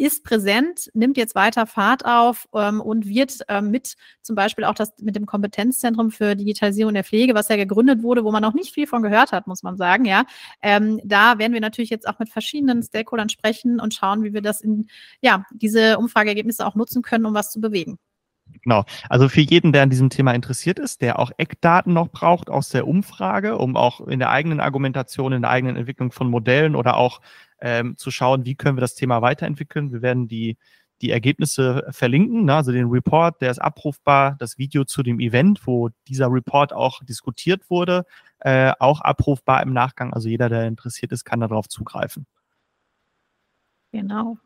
ist 0.00 0.24
präsent, 0.24 0.90
nimmt 0.94 1.18
jetzt 1.18 1.34
weiter 1.34 1.66
Fahrt 1.66 2.06
auf 2.06 2.48
ähm, 2.54 2.80
und 2.80 3.06
wird 3.06 3.40
ähm, 3.48 3.70
mit 3.70 3.96
zum 4.22 4.34
Beispiel 4.34 4.64
auch 4.64 4.72
das 4.72 4.94
mit 4.98 5.14
dem 5.14 5.26
Kompetenzzentrum 5.26 6.10
für 6.10 6.34
Digitalisierung 6.36 6.94
der 6.94 7.04
Pflege, 7.04 7.34
was 7.34 7.50
ja 7.50 7.56
gegründet 7.56 8.02
wurde, 8.02 8.24
wo 8.24 8.32
man 8.32 8.40
noch 8.40 8.54
nicht 8.54 8.72
viel 8.72 8.86
von 8.86 9.02
gehört 9.02 9.32
hat, 9.32 9.46
muss 9.46 9.62
man 9.62 9.76
sagen, 9.76 10.06
ja. 10.06 10.24
Ähm, 10.62 11.02
da 11.04 11.38
werden 11.38 11.52
wir 11.52 11.60
natürlich 11.60 11.90
jetzt 11.90 12.08
auch 12.08 12.18
mit 12.18 12.30
verschiedenen 12.30 12.82
Stakeholdern 12.82 13.28
sprechen 13.28 13.78
und 13.78 13.92
schauen, 13.92 14.24
wie 14.24 14.32
wir 14.32 14.40
das 14.40 14.62
in, 14.62 14.88
ja, 15.20 15.44
diese 15.52 15.98
Umfrageergebnisse 15.98 16.66
auch 16.66 16.76
nutzen 16.76 17.02
können, 17.02 17.26
um 17.26 17.34
was 17.34 17.52
zu 17.52 17.60
bewegen. 17.60 17.98
Genau. 18.62 18.84
Also 19.08 19.28
für 19.28 19.40
jeden, 19.40 19.72
der 19.72 19.82
an 19.82 19.90
diesem 19.90 20.10
Thema 20.10 20.32
interessiert 20.32 20.78
ist, 20.78 21.00
der 21.00 21.18
auch 21.18 21.30
Eckdaten 21.36 21.92
noch 21.92 22.08
braucht 22.08 22.50
aus 22.50 22.68
der 22.68 22.86
Umfrage, 22.86 23.56
um 23.58 23.76
auch 23.76 24.06
in 24.06 24.18
der 24.18 24.30
eigenen 24.30 24.60
Argumentation, 24.60 25.32
in 25.32 25.42
der 25.42 25.50
eigenen 25.50 25.76
Entwicklung 25.76 26.12
von 26.12 26.28
Modellen 26.28 26.76
oder 26.76 26.96
auch 26.96 27.20
ähm, 27.60 27.96
zu 27.96 28.10
schauen, 28.10 28.44
wie 28.44 28.54
können 28.54 28.76
wir 28.76 28.82
das 28.82 28.94
Thema 28.94 29.22
weiterentwickeln. 29.22 29.92
Wir 29.92 30.02
werden 30.02 30.28
die, 30.28 30.56
die 31.00 31.10
Ergebnisse 31.10 31.86
verlinken, 31.90 32.44
ne? 32.44 32.56
also 32.56 32.72
den 32.72 32.88
Report, 32.88 33.40
der 33.40 33.50
ist 33.50 33.58
abrufbar, 33.58 34.36
das 34.38 34.58
Video 34.58 34.84
zu 34.84 35.02
dem 35.02 35.20
Event, 35.20 35.66
wo 35.66 35.88
dieser 36.08 36.30
Report 36.30 36.72
auch 36.72 37.02
diskutiert 37.04 37.70
wurde, 37.70 38.04
äh, 38.40 38.72
auch 38.78 39.00
abrufbar 39.00 39.62
im 39.62 39.72
Nachgang. 39.72 40.12
Also 40.12 40.28
jeder, 40.28 40.48
der 40.48 40.66
interessiert 40.66 41.12
ist, 41.12 41.24
kann 41.24 41.40
darauf 41.40 41.68
zugreifen. 41.68 42.26
Genau. 43.92 44.38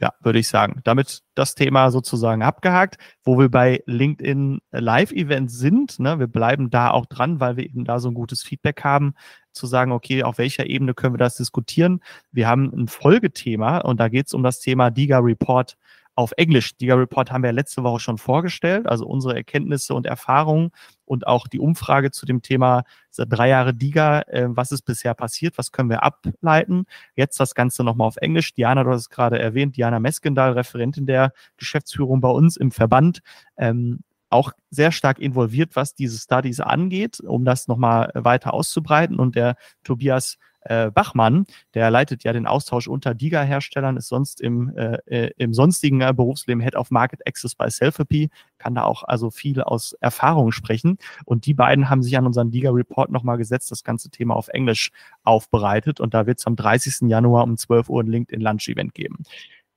Ja, 0.00 0.12
würde 0.20 0.38
ich 0.38 0.46
sagen. 0.46 0.80
Damit 0.84 1.22
das 1.34 1.56
Thema 1.56 1.90
sozusagen 1.90 2.42
abgehakt, 2.42 2.98
wo 3.24 3.36
wir 3.36 3.48
bei 3.48 3.82
LinkedIn 3.86 4.60
Live-Events 4.70 5.58
sind. 5.58 5.98
Ne, 5.98 6.20
wir 6.20 6.28
bleiben 6.28 6.70
da 6.70 6.90
auch 6.90 7.06
dran, 7.06 7.40
weil 7.40 7.56
wir 7.56 7.64
eben 7.64 7.84
da 7.84 7.98
so 7.98 8.08
ein 8.08 8.14
gutes 8.14 8.42
Feedback 8.42 8.84
haben, 8.84 9.14
zu 9.52 9.66
sagen, 9.66 9.90
okay, 9.90 10.22
auf 10.22 10.38
welcher 10.38 10.66
Ebene 10.66 10.94
können 10.94 11.14
wir 11.14 11.18
das 11.18 11.36
diskutieren. 11.36 12.00
Wir 12.30 12.46
haben 12.46 12.72
ein 12.72 12.86
Folgethema 12.86 13.78
und 13.78 13.98
da 13.98 14.08
geht 14.08 14.28
es 14.28 14.34
um 14.34 14.44
das 14.44 14.60
Thema 14.60 14.90
Diga 14.90 15.18
Report 15.18 15.76
auf 16.18 16.32
Englisch. 16.36 16.76
Diga 16.76 16.96
Report 16.96 17.30
haben 17.30 17.44
wir 17.44 17.52
letzte 17.52 17.84
Woche 17.84 18.00
schon 18.00 18.18
vorgestellt, 18.18 18.88
also 18.88 19.06
unsere 19.06 19.36
Erkenntnisse 19.36 19.94
und 19.94 20.04
Erfahrungen 20.04 20.72
und 21.04 21.28
auch 21.28 21.46
die 21.46 21.60
Umfrage 21.60 22.10
zu 22.10 22.26
dem 22.26 22.42
Thema 22.42 22.82
drei 23.16 23.50
Jahre 23.50 23.72
Diga, 23.72 24.22
äh, 24.22 24.46
was 24.48 24.72
ist 24.72 24.82
bisher 24.82 25.14
passiert, 25.14 25.58
was 25.58 25.70
können 25.70 25.90
wir 25.90 26.02
ableiten. 26.02 26.86
Jetzt 27.14 27.38
das 27.38 27.54
Ganze 27.54 27.84
nochmal 27.84 28.08
auf 28.08 28.16
Englisch. 28.16 28.52
Diana, 28.52 28.82
du 28.82 28.90
hast 28.90 29.02
es 29.02 29.10
gerade 29.10 29.38
erwähnt, 29.38 29.76
Diana 29.76 30.00
Meskendal, 30.00 30.54
Referentin 30.54 31.06
der 31.06 31.32
Geschäftsführung 31.56 32.20
bei 32.20 32.30
uns 32.30 32.56
im 32.56 32.72
Verband, 32.72 33.20
ähm, 33.56 34.00
auch 34.30 34.52
sehr 34.70 34.92
stark 34.92 35.18
involviert, 35.18 35.76
was 35.76 35.94
diese 35.94 36.18
Studies 36.18 36.60
angeht, 36.60 37.20
um 37.20 37.44
das 37.44 37.68
nochmal 37.68 38.10
weiter 38.14 38.54
auszubreiten. 38.54 39.18
Und 39.18 39.36
der 39.36 39.56
Tobias 39.84 40.38
äh, 40.62 40.90
Bachmann, 40.90 41.46
der 41.74 41.90
leitet 41.90 42.24
ja 42.24 42.32
den 42.32 42.46
Austausch 42.46 42.88
unter 42.88 43.14
DIGA-Herstellern, 43.14 43.96
ist 43.96 44.08
sonst 44.08 44.40
im, 44.40 44.76
äh, 44.76 44.98
äh, 45.06 45.30
im 45.38 45.54
sonstigen 45.54 46.00
äh, 46.00 46.12
Berufsleben 46.14 46.62
Head 46.62 46.76
of 46.76 46.90
Market 46.90 47.26
Access 47.26 47.54
bei 47.54 47.70
Selfie, 47.70 48.30
kann 48.58 48.74
da 48.74 48.84
auch 48.84 49.02
also 49.04 49.30
viel 49.30 49.62
aus 49.62 49.94
Erfahrung 50.00 50.52
sprechen. 50.52 50.98
Und 51.24 51.46
die 51.46 51.54
beiden 51.54 51.88
haben 51.88 52.02
sich 52.02 52.16
an 52.18 52.26
unseren 52.26 52.50
DIGA-Report 52.50 53.10
nochmal 53.10 53.38
gesetzt, 53.38 53.70
das 53.70 53.84
ganze 53.84 54.10
Thema 54.10 54.34
auf 54.34 54.48
Englisch 54.48 54.90
aufbereitet. 55.22 56.00
Und 56.00 56.12
da 56.12 56.26
wird 56.26 56.38
es 56.38 56.46
am 56.46 56.56
30. 56.56 57.08
Januar 57.08 57.44
um 57.44 57.56
12 57.56 57.88
Uhr 57.88 58.02
ein 58.02 58.08
LinkedIn-Lunch-Event 58.08 58.94
geben. 58.94 59.22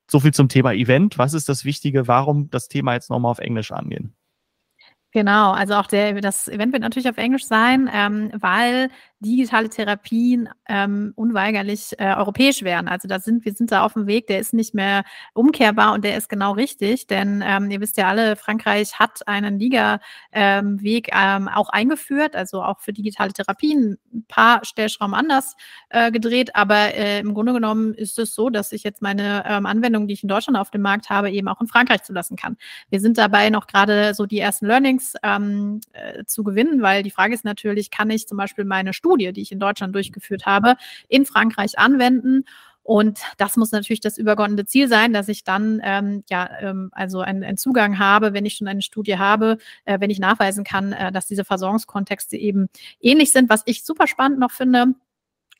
So 0.10 0.20
viel 0.20 0.34
zum 0.34 0.50
Thema 0.50 0.74
Event. 0.74 1.18
Was 1.18 1.34
ist 1.34 1.48
das 1.48 1.64
Wichtige? 1.64 2.08
Warum 2.08 2.50
das 2.50 2.68
Thema 2.68 2.94
jetzt 2.94 3.10
nochmal 3.10 3.32
auf 3.32 3.40
Englisch 3.40 3.72
angehen? 3.72 4.14
Genau, 5.14 5.52
also 5.52 5.74
auch 5.76 5.88
der, 5.88 6.14
das 6.22 6.48
Event 6.48 6.72
wird 6.72 6.82
natürlich 6.84 7.10
auf 7.10 7.18
Englisch 7.18 7.46
sein, 7.46 7.90
ähm, 7.94 8.32
weil 8.34 8.90
digitale 9.22 9.70
Therapien 9.70 10.50
ähm, 10.68 11.14
unweigerlich 11.16 11.94
äh, 12.00 12.16
europäisch 12.16 12.64
werden. 12.64 12.88
Also 12.88 13.08
da 13.08 13.20
sind 13.20 13.46
wir 13.46 13.54
sind 13.54 13.72
da 13.72 13.84
auf 13.84 13.94
dem 13.94 14.08
Weg, 14.08 14.28
der 14.28 14.40
ist 14.40 14.54
nicht 14.54 14.74
mehr 14.74 15.04
umkehrbar 15.34 15.94
und 15.94 16.04
der 16.04 16.18
ist 16.18 16.28
genau 16.28 16.54
richtig, 16.54 17.06
denn 17.08 17.44
ähm, 17.46 17.70
ihr 17.70 17.80
wisst 17.82 17.98
ja 17.98 18.08
alle, 18.08 18.36
Frankreich 18.36 18.98
hat 18.98 19.28
einen 19.28 19.60
Liga-Weg 19.60 21.10
ähm, 21.14 21.48
auch 21.48 21.70
eingeführt, 21.70 22.36
also 22.36 22.64
auch 22.64 22.80
für 22.80 22.94
digitale 22.94 23.32
Therapien 23.32 24.00
ein 24.12 24.26
paar 24.28 24.66
Stellschrauben 24.66 25.14
anders 25.14 25.56
äh, 25.90 26.12
gedreht, 26.12 26.56
aber 26.56 26.96
äh, 26.96 27.20
im 27.20 27.36
Grunde 27.36 27.54
genommen 27.54 27.94
ist 27.94 28.18
es 28.18 28.34
so, 28.34 28.50
dass 28.50 28.72
ich 28.72 28.84
jetzt 28.84 29.04
meine 29.04 29.44
ähm, 29.48 29.68
Anwendung, 29.68 30.08
die 30.08 30.16
ich 30.16 30.24
in 30.24 30.30
Deutschland 30.30 30.58
auf 30.58 30.72
dem 30.72 30.82
Markt 30.82 31.12
habe, 31.12 31.30
eben 31.30 31.48
auch 31.48 31.62
in 31.62 31.68
Frankreich 31.68 32.02
zulassen 32.04 32.38
kann. 32.38 32.58
Wir 32.90 33.00
sind 33.00 33.20
dabei 33.20 33.52
noch 33.52 33.68
gerade 33.68 34.16
so 34.16 34.26
die 34.26 34.40
ersten 34.40 34.66
Learnings 34.66 35.14
ähm, 35.22 35.82
äh, 35.94 36.26
zu 36.26 36.44
gewinnen, 36.44 36.82
weil 36.82 37.04
die 37.04 37.12
Frage 37.12 37.36
ist 37.36 37.46
natürlich, 37.46 37.92
kann 37.92 38.10
ich 38.10 38.28
zum 38.28 38.38
Beispiel 38.38 38.66
meine 38.66 38.94
Studie 38.94 39.11
Studie, 39.12 39.34
die 39.34 39.42
ich 39.42 39.52
in 39.52 39.60
Deutschland 39.60 39.94
durchgeführt 39.94 40.46
habe, 40.46 40.76
in 41.10 41.26
Frankreich 41.26 41.78
anwenden. 41.78 42.46
Und 42.84 43.20
das 43.38 43.58
muss 43.58 43.72
natürlich 43.72 44.00
das 44.00 44.18
übergeordnete 44.18 44.66
Ziel 44.66 44.88
sein, 44.88 45.14
dass 45.14 45.28
ich 45.28 45.44
dann 45.44 45.82
ähm, 45.84 46.24
ja 46.30 46.50
ähm, 46.62 46.90
also 46.94 47.20
einen, 47.20 47.44
einen, 47.44 47.58
Zugang 47.58 48.00
habe, 48.00 48.34
wenn 48.34 48.46
ich 48.46 48.56
schon 48.56 48.68
eine 48.68 48.82
Studie 48.82 49.18
habe, 49.18 49.58
äh, 49.86 50.00
wenn 50.00 50.10
ich 50.10 50.20
nachweisen 50.20 50.64
kann, 50.64 50.94
äh, 50.94 51.12
dass 51.12 51.28
diese 51.28 51.46
Versorgungskontexte 51.46 52.38
eben 52.38 52.70
ähnlich 53.00 53.32
sind. 53.32 53.50
Was 53.50 53.62
ich 53.66 53.84
super 53.84 54.08
spannend 54.08 54.40
noch 54.40 54.52
finde, 54.52 54.96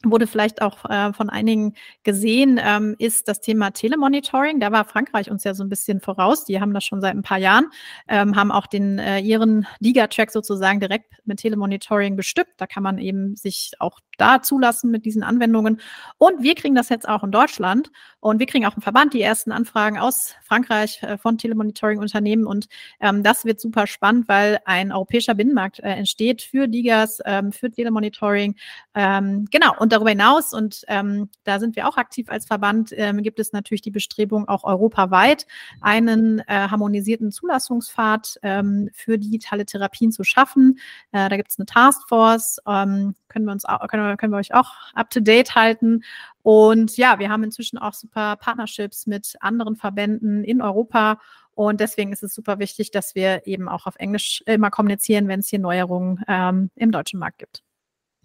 wurde 0.04 0.28
vielleicht 0.28 0.62
auch 0.62 0.86
äh, 0.90 1.14
von 1.14 1.30
einigen 1.30 1.76
gesehen, 2.04 2.60
ähm, 2.64 2.96
ist 2.98 3.28
das 3.28 3.42
Thema 3.42 3.72
Telemonitoring. 3.72 4.60
Da 4.60 4.72
war 4.72 4.86
Frankreich 4.86 5.30
uns 5.30 5.44
ja 5.44 5.54
so 5.54 5.64
ein 5.64 5.70
bisschen 5.70 6.00
voraus. 6.02 6.46
Die 6.46 6.60
haben 6.60 6.74
das 6.74 6.84
schon 6.84 7.02
seit 7.02 7.16
ein 7.16 7.24
paar 7.24 7.38
Jahren, 7.38 7.66
ähm, 8.08 8.36
haben 8.36 8.52
auch 8.52 8.68
den 8.68 9.00
äh, 9.00 9.20
ihren 9.20 9.68
Liga-Track 9.80 10.32
sozusagen 10.32 10.80
direkt 10.80 11.14
mit 11.26 11.40
Telemonitoring 11.40 12.16
bestückt. 12.16 12.54
Da 12.58 12.68
kann 12.68 12.84
man 12.84 12.98
eben 12.98 13.36
sich 13.36 13.74
auch 13.80 14.00
da 14.22 14.42
zulassen 14.42 14.92
mit 14.92 15.04
diesen 15.06 15.24
Anwendungen. 15.24 15.82
Und 16.18 16.44
wir 16.44 16.56
kriegen 16.56 16.76
das 16.76 16.90
jetzt 16.90 17.10
auch 17.10 17.24
in 17.24 17.32
Deutschland. 17.32 17.92
Und 18.20 18.40
wir 18.40 18.46
kriegen 18.46 18.68
auch 18.68 18.76
im 18.76 18.84
Verband 18.84 19.16
die 19.16 19.22
ersten 19.22 19.52
Anfragen 19.52 19.98
aus 19.98 20.36
Frankreich 20.44 21.02
äh, 21.02 21.18
von 21.18 21.40
Telemonitoring-Unternehmen. 21.40 22.46
Und 22.46 22.68
ähm, 23.00 23.24
das 23.24 23.46
wird 23.46 23.60
super 23.60 23.88
spannend, 23.88 24.28
weil 24.28 24.60
ein 24.66 24.92
europäischer 24.92 25.34
Binnenmarkt 25.34 25.80
äh, 25.80 25.90
entsteht 25.90 26.44
für 26.44 26.68
Ligas, 26.68 27.20
ähm, 27.26 27.52
für 27.52 27.72
Telemonitoring. 27.72 28.56
Ähm, 28.94 29.48
genau. 29.50 29.74
Und 29.80 29.92
darüber 29.92 30.12
hinaus, 30.12 30.54
und 30.54 30.84
ähm, 30.88 31.30
da 31.46 31.60
sind 31.60 31.76
wir 31.76 31.88
auch 31.88 31.98
aktiv 31.98 32.30
als 32.30 32.46
Verband, 32.46 32.94
ähm, 32.96 33.24
gibt 33.24 33.40
es 33.40 33.54
natürlich 33.54 33.82
die 33.82 33.90
Bestrebung, 33.90 34.48
auch 34.48 34.64
europaweit 34.66 35.48
einen 35.82 36.40
äh, 36.42 36.68
harmonisierten 36.70 37.32
Zulassungspfad 37.32 38.38
ähm, 38.44 38.90
für 38.94 39.18
digitale 39.18 39.66
Therapien 39.66 40.12
zu 40.12 40.24
schaffen. 40.24 40.78
Äh, 41.12 41.28
da 41.28 41.38
gibt 41.38 41.50
es 41.50 41.58
eine 41.58 41.66
Taskforce, 41.66 42.60
ähm, 42.68 43.16
können 43.32 43.46
wir 43.46 43.52
uns 43.52 43.66
auch, 43.66 43.88
können 43.88 44.08
wir, 44.08 44.18
können 44.18 44.34
wir 44.34 44.38
euch 44.38 44.54
auch 44.54 44.72
up 44.94 45.10
to 45.10 45.20
date 45.20 45.56
halten. 45.56 46.04
Und 46.44 46.98
ja, 46.98 47.20
wir 47.20 47.30
haben 47.30 47.44
inzwischen 47.44 47.78
auch 47.78 47.94
super 47.94 48.36
Partnerships 48.36 49.08
mit 49.08 49.36
anderen 49.40 49.76
Verbänden 49.76 50.44
in 50.44 50.62
Europa. 50.62 51.20
Und 51.54 51.80
deswegen 51.80 52.14
ist 52.14 52.24
es 52.24 52.34
super 52.34 52.60
wichtig, 52.60 52.92
dass 52.92 53.16
wir 53.16 53.46
eben 53.46 53.68
auch 53.70 53.86
auf 53.86 53.96
Englisch 53.98 54.44
immer 54.46 54.72
kommunizieren, 54.72 55.28
wenn 55.28 55.42
es 55.42 55.50
hier 55.50 55.60
Neuerungen 55.60 56.24
ähm, 56.28 56.72
im 56.76 56.92
deutschen 56.92 57.20
Markt 57.20 57.40
gibt. 57.40 57.64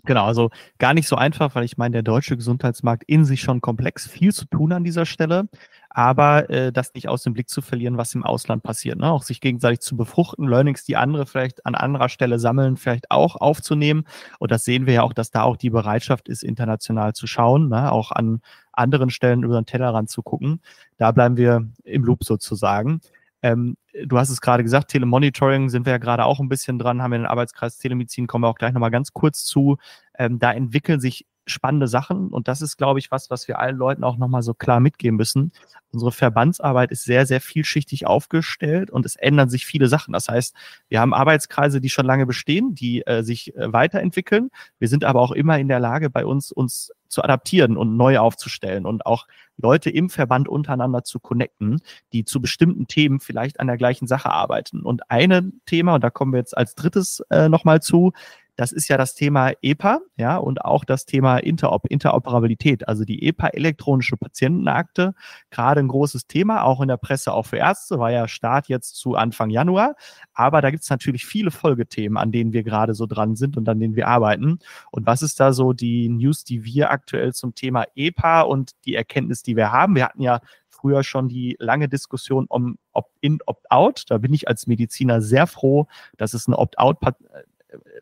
Genau, 0.06 0.24
also 0.24 0.50
gar 0.78 0.94
nicht 0.94 1.08
so 1.08 1.16
einfach, 1.16 1.54
weil 1.54 1.64
ich 1.64 1.76
meine, 1.76 1.94
der 1.94 2.02
deutsche 2.02 2.36
Gesundheitsmarkt 2.36 3.02
in 3.06 3.24
sich 3.24 3.40
schon 3.40 3.60
komplex, 3.60 4.06
viel 4.06 4.32
zu 4.32 4.46
tun 4.46 4.72
an 4.72 4.84
dieser 4.84 5.04
Stelle, 5.04 5.48
aber 5.90 6.48
äh, 6.48 6.72
das 6.72 6.94
nicht 6.94 7.08
aus 7.08 7.22
dem 7.22 7.32
Blick 7.32 7.48
zu 7.48 7.60
verlieren, 7.60 7.96
was 7.96 8.14
im 8.14 8.22
Ausland 8.22 8.62
passiert. 8.62 8.98
Ne? 8.98 9.10
Auch 9.10 9.24
sich 9.24 9.40
gegenseitig 9.40 9.80
zu 9.80 9.96
befruchten, 9.96 10.46
Learnings, 10.46 10.84
die 10.84 10.96
andere 10.96 11.26
vielleicht 11.26 11.66
an 11.66 11.74
anderer 11.74 12.08
Stelle 12.08 12.38
sammeln, 12.38 12.76
vielleicht 12.76 13.10
auch 13.10 13.36
aufzunehmen. 13.36 14.04
Und 14.38 14.52
das 14.52 14.64
sehen 14.64 14.86
wir 14.86 14.94
ja 14.94 15.02
auch, 15.02 15.12
dass 15.12 15.30
da 15.30 15.42
auch 15.42 15.56
die 15.56 15.70
Bereitschaft 15.70 16.28
ist, 16.28 16.44
international 16.44 17.14
zu 17.14 17.26
schauen, 17.26 17.68
ne? 17.68 17.90
auch 17.90 18.12
an 18.12 18.40
anderen 18.72 19.10
Stellen 19.10 19.42
über 19.42 19.60
den 19.60 19.66
Tellerrand 19.66 20.08
zu 20.08 20.22
gucken. 20.22 20.60
Da 20.98 21.10
bleiben 21.10 21.36
wir 21.36 21.66
im 21.82 22.04
Loop 22.04 22.24
sozusagen. 22.24 23.00
Ähm, 23.42 23.76
du 24.04 24.18
hast 24.18 24.30
es 24.30 24.40
gerade 24.40 24.62
gesagt, 24.62 24.90
Telemonitoring 24.90 25.68
sind 25.68 25.86
wir 25.86 25.92
ja 25.92 25.98
gerade 25.98 26.24
auch 26.24 26.40
ein 26.40 26.48
bisschen 26.48 26.78
dran, 26.78 27.02
haben 27.02 27.12
wir 27.12 27.18
den 27.18 27.26
Arbeitskreis 27.26 27.78
Telemedizin, 27.78 28.26
kommen 28.26 28.44
wir 28.44 28.48
auch 28.48 28.58
gleich 28.58 28.72
nochmal 28.72 28.90
ganz 28.90 29.12
kurz 29.12 29.44
zu. 29.44 29.76
Ähm, 30.18 30.38
da 30.38 30.52
entwickeln 30.52 31.00
sich 31.00 31.26
spannende 31.46 31.86
Sachen 31.86 32.28
und 32.28 32.48
das 32.48 32.60
ist, 32.60 32.76
glaube 32.76 32.98
ich, 32.98 33.10
was, 33.10 33.30
was 33.30 33.46
wir 33.46 33.58
allen 33.58 33.76
Leuten 33.76 34.04
auch 34.04 34.16
nochmal 34.16 34.42
so 34.42 34.52
klar 34.52 34.80
mitgeben 34.80 35.16
müssen. 35.16 35.52
Unsere 35.92 36.12
Verbandsarbeit 36.12 36.90
ist 36.90 37.04
sehr, 37.04 37.24
sehr 37.24 37.40
vielschichtig 37.40 38.06
aufgestellt 38.06 38.90
und 38.90 39.06
es 39.06 39.16
ändern 39.16 39.48
sich 39.48 39.64
viele 39.64 39.86
Sachen. 39.86 40.12
Das 40.12 40.28
heißt, 40.28 40.54
wir 40.88 41.00
haben 41.00 41.14
Arbeitskreise, 41.14 41.80
die 41.80 41.88
schon 41.88 42.06
lange 42.06 42.26
bestehen, 42.26 42.74
die 42.74 43.06
äh, 43.06 43.22
sich 43.22 43.54
äh, 43.54 43.72
weiterentwickeln. 43.72 44.50
Wir 44.78 44.88
sind 44.88 45.04
aber 45.04 45.20
auch 45.20 45.32
immer 45.32 45.58
in 45.58 45.68
der 45.68 45.80
Lage, 45.80 46.10
bei 46.10 46.26
uns 46.26 46.50
uns 46.50 46.90
zu 47.08 47.22
adaptieren 47.22 47.76
und 47.76 47.96
neu 47.96 48.18
aufzustellen 48.18 48.86
und 48.86 49.06
auch 49.06 49.26
Leute 49.56 49.90
im 49.90 50.10
Verband 50.10 50.48
untereinander 50.48 51.04
zu 51.04 51.18
connecten, 51.18 51.80
die 52.12 52.24
zu 52.24 52.40
bestimmten 52.40 52.86
Themen 52.86 53.20
vielleicht 53.20 53.60
an 53.60 53.66
der 53.66 53.76
gleichen 53.76 54.06
Sache 54.06 54.30
arbeiten. 54.30 54.82
Und 54.82 55.10
ein 55.10 55.60
Thema, 55.66 55.94
und 55.94 56.04
da 56.04 56.10
kommen 56.10 56.32
wir 56.32 56.38
jetzt 56.38 56.56
als 56.56 56.74
drittes 56.74 57.22
äh, 57.30 57.48
nochmal 57.48 57.80
zu, 57.80 58.12
das 58.56 58.72
ist 58.72 58.88
ja 58.88 58.96
das 58.96 59.14
Thema 59.14 59.52
EPA, 59.62 60.00
ja, 60.16 60.38
und 60.38 60.64
auch 60.64 60.84
das 60.84 61.04
Thema 61.04 61.36
Interop, 61.38 61.86
Interoperabilität. 61.86 62.88
Also 62.88 63.04
die 63.04 63.26
EPA, 63.26 63.48
elektronische 63.48 64.16
Patientenakte, 64.16 65.14
gerade 65.50 65.80
ein 65.80 65.88
großes 65.88 66.26
Thema, 66.26 66.64
auch 66.64 66.80
in 66.80 66.88
der 66.88 66.96
Presse, 66.96 67.32
auch 67.32 67.46
für 67.46 67.58
Ärzte, 67.58 67.98
war 67.98 68.10
ja 68.10 68.28
Start 68.28 68.68
jetzt 68.68 68.96
zu 68.96 69.14
Anfang 69.14 69.50
Januar. 69.50 69.94
Aber 70.32 70.62
da 70.62 70.70
gibt 70.70 70.82
es 70.82 70.90
natürlich 70.90 71.26
viele 71.26 71.50
Folgethemen, 71.50 72.16
an 72.16 72.32
denen 72.32 72.52
wir 72.52 72.62
gerade 72.62 72.94
so 72.94 73.06
dran 73.06 73.36
sind 73.36 73.56
und 73.56 73.68
an 73.68 73.78
denen 73.78 73.94
wir 73.94 74.08
arbeiten. 74.08 74.58
Und 74.90 75.06
was 75.06 75.22
ist 75.22 75.38
da 75.38 75.52
so 75.52 75.72
die 75.74 76.08
News, 76.08 76.44
die 76.44 76.64
wir 76.64 76.90
aktuell 76.90 77.34
zum 77.34 77.54
Thema 77.54 77.84
EPA 77.94 78.42
und 78.42 78.72
die 78.86 78.94
Erkenntnis, 78.94 79.42
die 79.42 79.56
wir 79.56 79.70
haben? 79.70 79.94
Wir 79.94 80.06
hatten 80.06 80.22
ja 80.22 80.40
früher 80.70 81.02
schon 81.02 81.28
die 81.28 81.56
lange 81.58 81.88
Diskussion 81.88 82.46
um 82.48 82.78
Opt-in, 82.92 83.38
Opt-out. 83.46 84.04
Da 84.08 84.18
bin 84.18 84.32
ich 84.32 84.48
als 84.48 84.66
Mediziner 84.66 85.20
sehr 85.20 85.46
froh, 85.46 85.86
dass 86.16 86.34
es 86.34 86.46
eine 86.46 86.58
Opt-out 86.58 87.00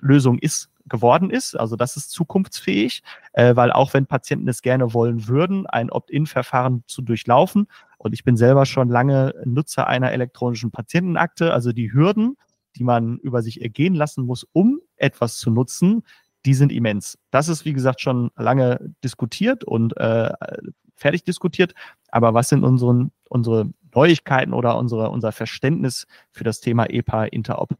Lösung 0.01 0.39
ist, 0.39 0.71
geworden 0.87 1.31
ist. 1.31 1.59
Also 1.59 1.77
das 1.77 1.97
ist 1.97 2.11
zukunftsfähig, 2.11 3.03
äh, 3.33 3.57
weil 3.57 3.73
auch 3.73 3.95
wenn 3.95 4.07
Patienten 4.07 4.49
es 4.49 4.63
gerne 4.63 4.93
wollen 4.95 5.29
würden, 5.29 5.67
ein 5.67 5.91
Opt-in-Verfahren 5.91 6.85
zu 6.87 7.03
durchlaufen. 7.03 7.67
Und 7.99 8.13
ich 8.13 8.25
bin 8.25 8.37
selber 8.37 8.67
schon 8.67 8.89
lange 8.89 9.35
Nutzer 9.45 9.87
einer 9.87 10.13
elektronischen 10.13 10.71
Patientenakte. 10.71 11.53
Also 11.53 11.73
die 11.73 11.93
Hürden, 11.93 12.37
die 12.77 12.85
man 12.85 13.19
über 13.19 13.43
sich 13.43 13.63
ergehen 13.63 13.95
lassen 13.95 14.27
muss, 14.27 14.47
um 14.53 14.81
etwas 14.97 15.39
zu 15.39 15.51
nutzen, 15.51 16.03
die 16.45 16.55
sind 16.55 16.73
immens. 16.73 17.19
Das 17.31 17.49
ist, 17.49 17.65
wie 17.65 17.73
gesagt, 17.73 18.01
schon 18.01 18.31
lange 18.37 18.95
diskutiert 19.03 19.65
und 19.65 19.97
äh, 19.97 20.31
fertig 20.97 21.25
diskutiert. 21.25 21.75
Aber 22.09 22.35
was 22.35 22.51
sind 22.51 22.65
unseren, 22.65 23.13
unsere 23.29 23.71
Neuigkeiten 23.95 24.53
oder 24.53 24.77
unsere, 24.77 25.11
unser 25.11 25.33
Verständnis 25.33 26.07
für 26.31 26.45
das 26.45 26.61
Thema 26.61 26.85
EPA 26.91 27.25
Interop? 27.25 27.75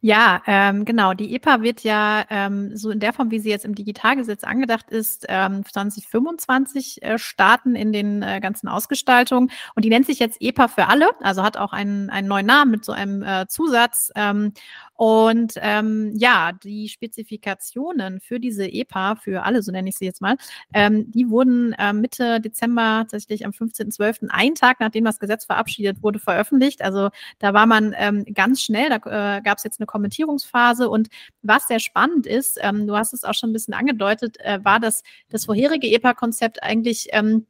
Ja, 0.00 0.42
ähm, 0.46 0.84
genau. 0.84 1.14
Die 1.14 1.34
EPA 1.34 1.62
wird 1.62 1.82
ja 1.82 2.24
ähm, 2.30 2.76
so 2.76 2.90
in 2.90 3.00
der 3.00 3.12
Form, 3.12 3.30
wie 3.30 3.38
sie 3.38 3.50
jetzt 3.50 3.64
im 3.64 3.74
Digitalgesetz 3.74 4.44
angedacht 4.44 4.90
ist, 4.90 5.26
ähm, 5.28 5.64
2025 5.64 7.02
äh, 7.02 7.18
starten 7.18 7.74
in 7.74 7.92
den 7.92 8.22
äh, 8.22 8.40
ganzen 8.40 8.68
Ausgestaltungen. 8.68 9.50
Und 9.74 9.84
die 9.84 9.90
nennt 9.90 10.06
sich 10.06 10.18
jetzt 10.18 10.38
EPA 10.40 10.68
für 10.68 10.86
alle, 10.86 11.10
also 11.20 11.42
hat 11.42 11.56
auch 11.56 11.72
einen, 11.72 12.10
einen 12.10 12.28
neuen 12.28 12.46
Namen 12.46 12.70
mit 12.70 12.84
so 12.84 12.92
einem 12.92 13.22
äh, 13.22 13.46
Zusatz. 13.48 14.10
Ähm, 14.14 14.52
und 14.98 15.52
ähm, 15.62 16.10
ja, 16.16 16.50
die 16.50 16.88
Spezifikationen 16.88 18.18
für 18.18 18.40
diese 18.40 18.66
EPA, 18.66 19.14
für 19.14 19.44
alle, 19.44 19.62
so 19.62 19.70
nenne 19.70 19.90
ich 19.90 19.96
sie 19.96 20.06
jetzt 20.06 20.20
mal, 20.20 20.36
ähm, 20.74 21.08
die 21.12 21.30
wurden 21.30 21.72
äh, 21.74 21.92
Mitte 21.92 22.40
Dezember, 22.40 23.06
tatsächlich 23.08 23.46
am 23.46 23.52
15.12., 23.52 24.28
einen 24.28 24.56
Tag 24.56 24.80
nachdem 24.80 25.04
das 25.04 25.20
Gesetz 25.20 25.44
verabschiedet 25.44 26.02
wurde, 26.02 26.18
veröffentlicht. 26.18 26.82
Also 26.82 27.10
da 27.38 27.54
war 27.54 27.66
man 27.66 27.94
ähm, 27.96 28.24
ganz 28.34 28.60
schnell, 28.60 28.88
da 28.88 29.36
äh, 29.36 29.40
gab 29.40 29.58
es 29.58 29.64
jetzt 29.64 29.78
eine 29.78 29.86
Kommentierungsphase. 29.86 30.90
Und 30.90 31.10
was 31.42 31.68
sehr 31.68 31.78
spannend 31.78 32.26
ist, 32.26 32.58
ähm, 32.60 32.88
du 32.88 32.96
hast 32.96 33.14
es 33.14 33.22
auch 33.22 33.34
schon 33.34 33.50
ein 33.50 33.52
bisschen 33.52 33.74
angedeutet, 33.74 34.36
äh, 34.40 34.58
war, 34.64 34.80
dass 34.80 35.04
das 35.28 35.44
vorherige 35.44 35.86
EPA-Konzept 35.86 36.60
eigentlich 36.64 37.06
ähm, 37.12 37.46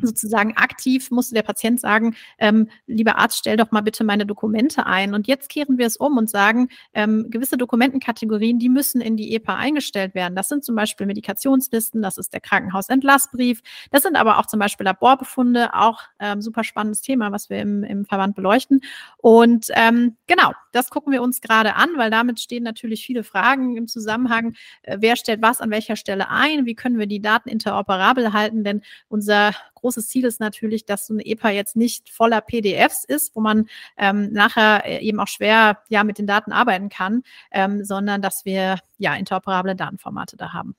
sozusagen 0.00 0.56
aktiv 0.56 1.10
musste 1.10 1.34
der 1.34 1.42
Patient 1.42 1.80
sagen, 1.80 2.16
ähm, 2.38 2.68
lieber 2.86 3.18
Arzt, 3.18 3.38
stell 3.38 3.56
doch 3.56 3.70
mal 3.70 3.82
bitte 3.82 4.04
meine 4.04 4.26
Dokumente 4.26 4.86
ein. 4.86 5.14
Und 5.14 5.26
jetzt 5.26 5.48
kehren 5.48 5.78
wir 5.78 5.86
es 5.86 5.96
um 5.96 6.16
und 6.16 6.30
sagen, 6.30 6.68
ähm, 6.94 7.26
gewisse 7.30 7.56
Dokumentenkategorien, 7.56 8.58
die 8.58 8.68
müssen 8.68 9.00
in 9.00 9.16
die 9.16 9.34
EPA 9.34 9.56
eingestellt 9.56 10.14
werden. 10.14 10.34
Das 10.34 10.48
sind 10.48 10.64
zum 10.64 10.74
Beispiel 10.74 11.06
Medikationslisten, 11.06 12.02
das 12.02 12.16
ist 12.16 12.32
der 12.32 12.40
Krankenhausentlassbrief, 12.40 13.60
das 13.90 14.02
sind 14.02 14.16
aber 14.16 14.38
auch 14.38 14.46
zum 14.46 14.60
Beispiel 14.60 14.84
Laborbefunde, 14.84 15.74
auch 15.74 16.02
ähm, 16.18 16.40
super 16.40 16.64
spannendes 16.64 17.02
Thema, 17.02 17.32
was 17.32 17.50
wir 17.50 17.60
im, 17.60 17.84
im 17.84 18.04
Verband 18.04 18.34
beleuchten. 18.34 18.80
Und 19.18 19.66
ähm, 19.74 20.16
genau, 20.26 20.52
das 20.72 20.90
gucken 20.90 21.12
wir 21.12 21.22
uns 21.22 21.40
gerade 21.40 21.74
an, 21.76 21.90
weil 21.96 22.10
damit 22.10 22.40
stehen 22.40 22.64
natürlich 22.64 23.04
viele 23.04 23.24
Fragen 23.24 23.76
im 23.76 23.88
Zusammenhang, 23.88 24.54
äh, 24.82 24.98
wer 25.00 25.16
stellt 25.16 25.42
was 25.42 25.60
an 25.60 25.70
welcher 25.70 25.96
Stelle 25.96 26.28
ein, 26.30 26.66
wie 26.66 26.74
können 26.74 26.98
wir 26.98 27.06
die 27.06 27.20
Daten 27.20 27.48
interoperabel 27.48 28.32
halten, 28.32 28.64
denn 28.64 28.82
unser 29.08 29.52
großes 29.74 30.08
Ziel 30.08 30.24
ist 30.24 30.40
natürlich, 30.40 30.86
dass 30.86 31.06
so 31.06 31.14
eine 31.14 31.24
EPA 31.26 31.50
jetzt 31.50 31.76
nicht 31.76 32.10
voller 32.10 32.40
PDFs 32.40 33.04
ist, 33.04 33.36
wo 33.36 33.40
man 33.40 33.66
ähm, 33.96 34.32
nachher 34.32 34.84
äh, 34.86 34.98
eben 35.04 35.20
auch 35.20 35.28
schwer 35.28 35.78
ja 35.88 36.04
mit 36.04 36.18
den 36.18 36.26
Daten 36.26 36.52
arbeiten 36.52 36.88
kann, 36.88 37.22
ähm, 37.50 37.84
sondern 37.84 38.22
dass 38.22 38.44
wir 38.44 38.78
ja 38.98 39.14
interoperable 39.14 39.76
Datenformate 39.76 40.36
da 40.36 40.52
haben. 40.52 40.76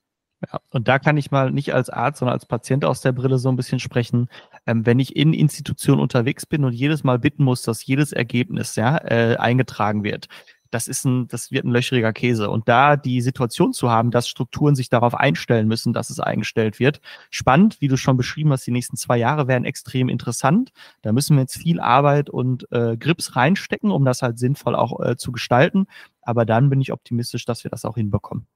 Ja, 0.52 0.60
und 0.72 0.88
da 0.88 1.00
kann 1.00 1.16
ich 1.18 1.32
mal 1.32 1.52
nicht 1.52 1.74
als 1.74 1.90
Arzt, 1.90 2.20
sondern 2.20 2.34
als 2.34 2.46
Patient 2.46 2.84
aus 2.86 3.02
der 3.02 3.14
Brille 3.14 3.38
so 3.38 3.50
ein 3.50 3.56
bisschen 3.56 3.80
sprechen. 3.80 4.28
Ähm, 4.66 4.86
wenn 4.86 5.00
ich 5.00 5.16
in 5.16 5.34
Institutionen 5.34 6.02
unterwegs 6.02 6.46
bin 6.46 6.66
und 6.66 6.74
jedes 6.74 7.04
Mal 7.04 7.20
bitten 7.20 7.44
muss, 7.44 7.62
dass 7.62 7.86
jedes 7.86 8.12
Ergebnis 8.12 8.76
ja, 8.76 8.98
äh, 8.98 9.38
eingetragen 9.38 10.04
wird, 10.04 10.28
das 10.74 10.88
ist 10.88 11.06
ein, 11.06 11.28
das 11.28 11.52
wird 11.52 11.66
ein 11.66 11.72
löchriger 11.72 12.14
Käse. 12.14 12.50
Und 12.50 12.68
da 12.68 12.98
die 12.98 13.22
Situation 13.22 13.74
zu 13.74 13.92
haben, 13.92 14.12
dass 14.12 14.28
Strukturen 14.28 14.76
sich 14.76 14.90
darauf 14.90 15.14
einstellen 15.14 15.68
müssen, 15.68 15.94
dass 15.94 16.10
es 16.10 16.20
eingestellt 16.20 16.80
wird, 16.80 17.00
spannend, 17.30 17.80
wie 17.80 17.88
du 17.88 17.96
schon 17.96 18.18
beschrieben 18.18 18.52
hast, 18.52 18.66
die 18.66 18.72
nächsten 18.72 18.98
zwei 18.98 19.18
Jahre 19.18 19.48
werden 19.48 19.66
extrem 19.66 20.10
interessant. 20.10 20.72
Da 21.04 21.12
müssen 21.14 21.36
wir 21.38 21.42
jetzt 21.42 21.58
viel 21.58 21.80
Arbeit 21.80 22.30
und 22.30 22.70
äh, 22.72 22.98
Grips 22.98 23.36
reinstecken, 23.36 23.92
um 23.92 24.04
das 24.04 24.22
halt 24.24 24.40
sinnvoll 24.40 24.76
auch 24.76 25.00
äh, 25.00 25.16
zu 25.16 25.32
gestalten. 25.32 25.86
Aber 26.22 26.46
dann 26.46 26.70
bin 26.70 26.82
ich 26.82 26.92
optimistisch, 26.92 27.46
dass 27.46 27.64
wir 27.64 27.72
das 27.72 27.86
auch 27.86 27.96
hinbekommen. 27.96 28.48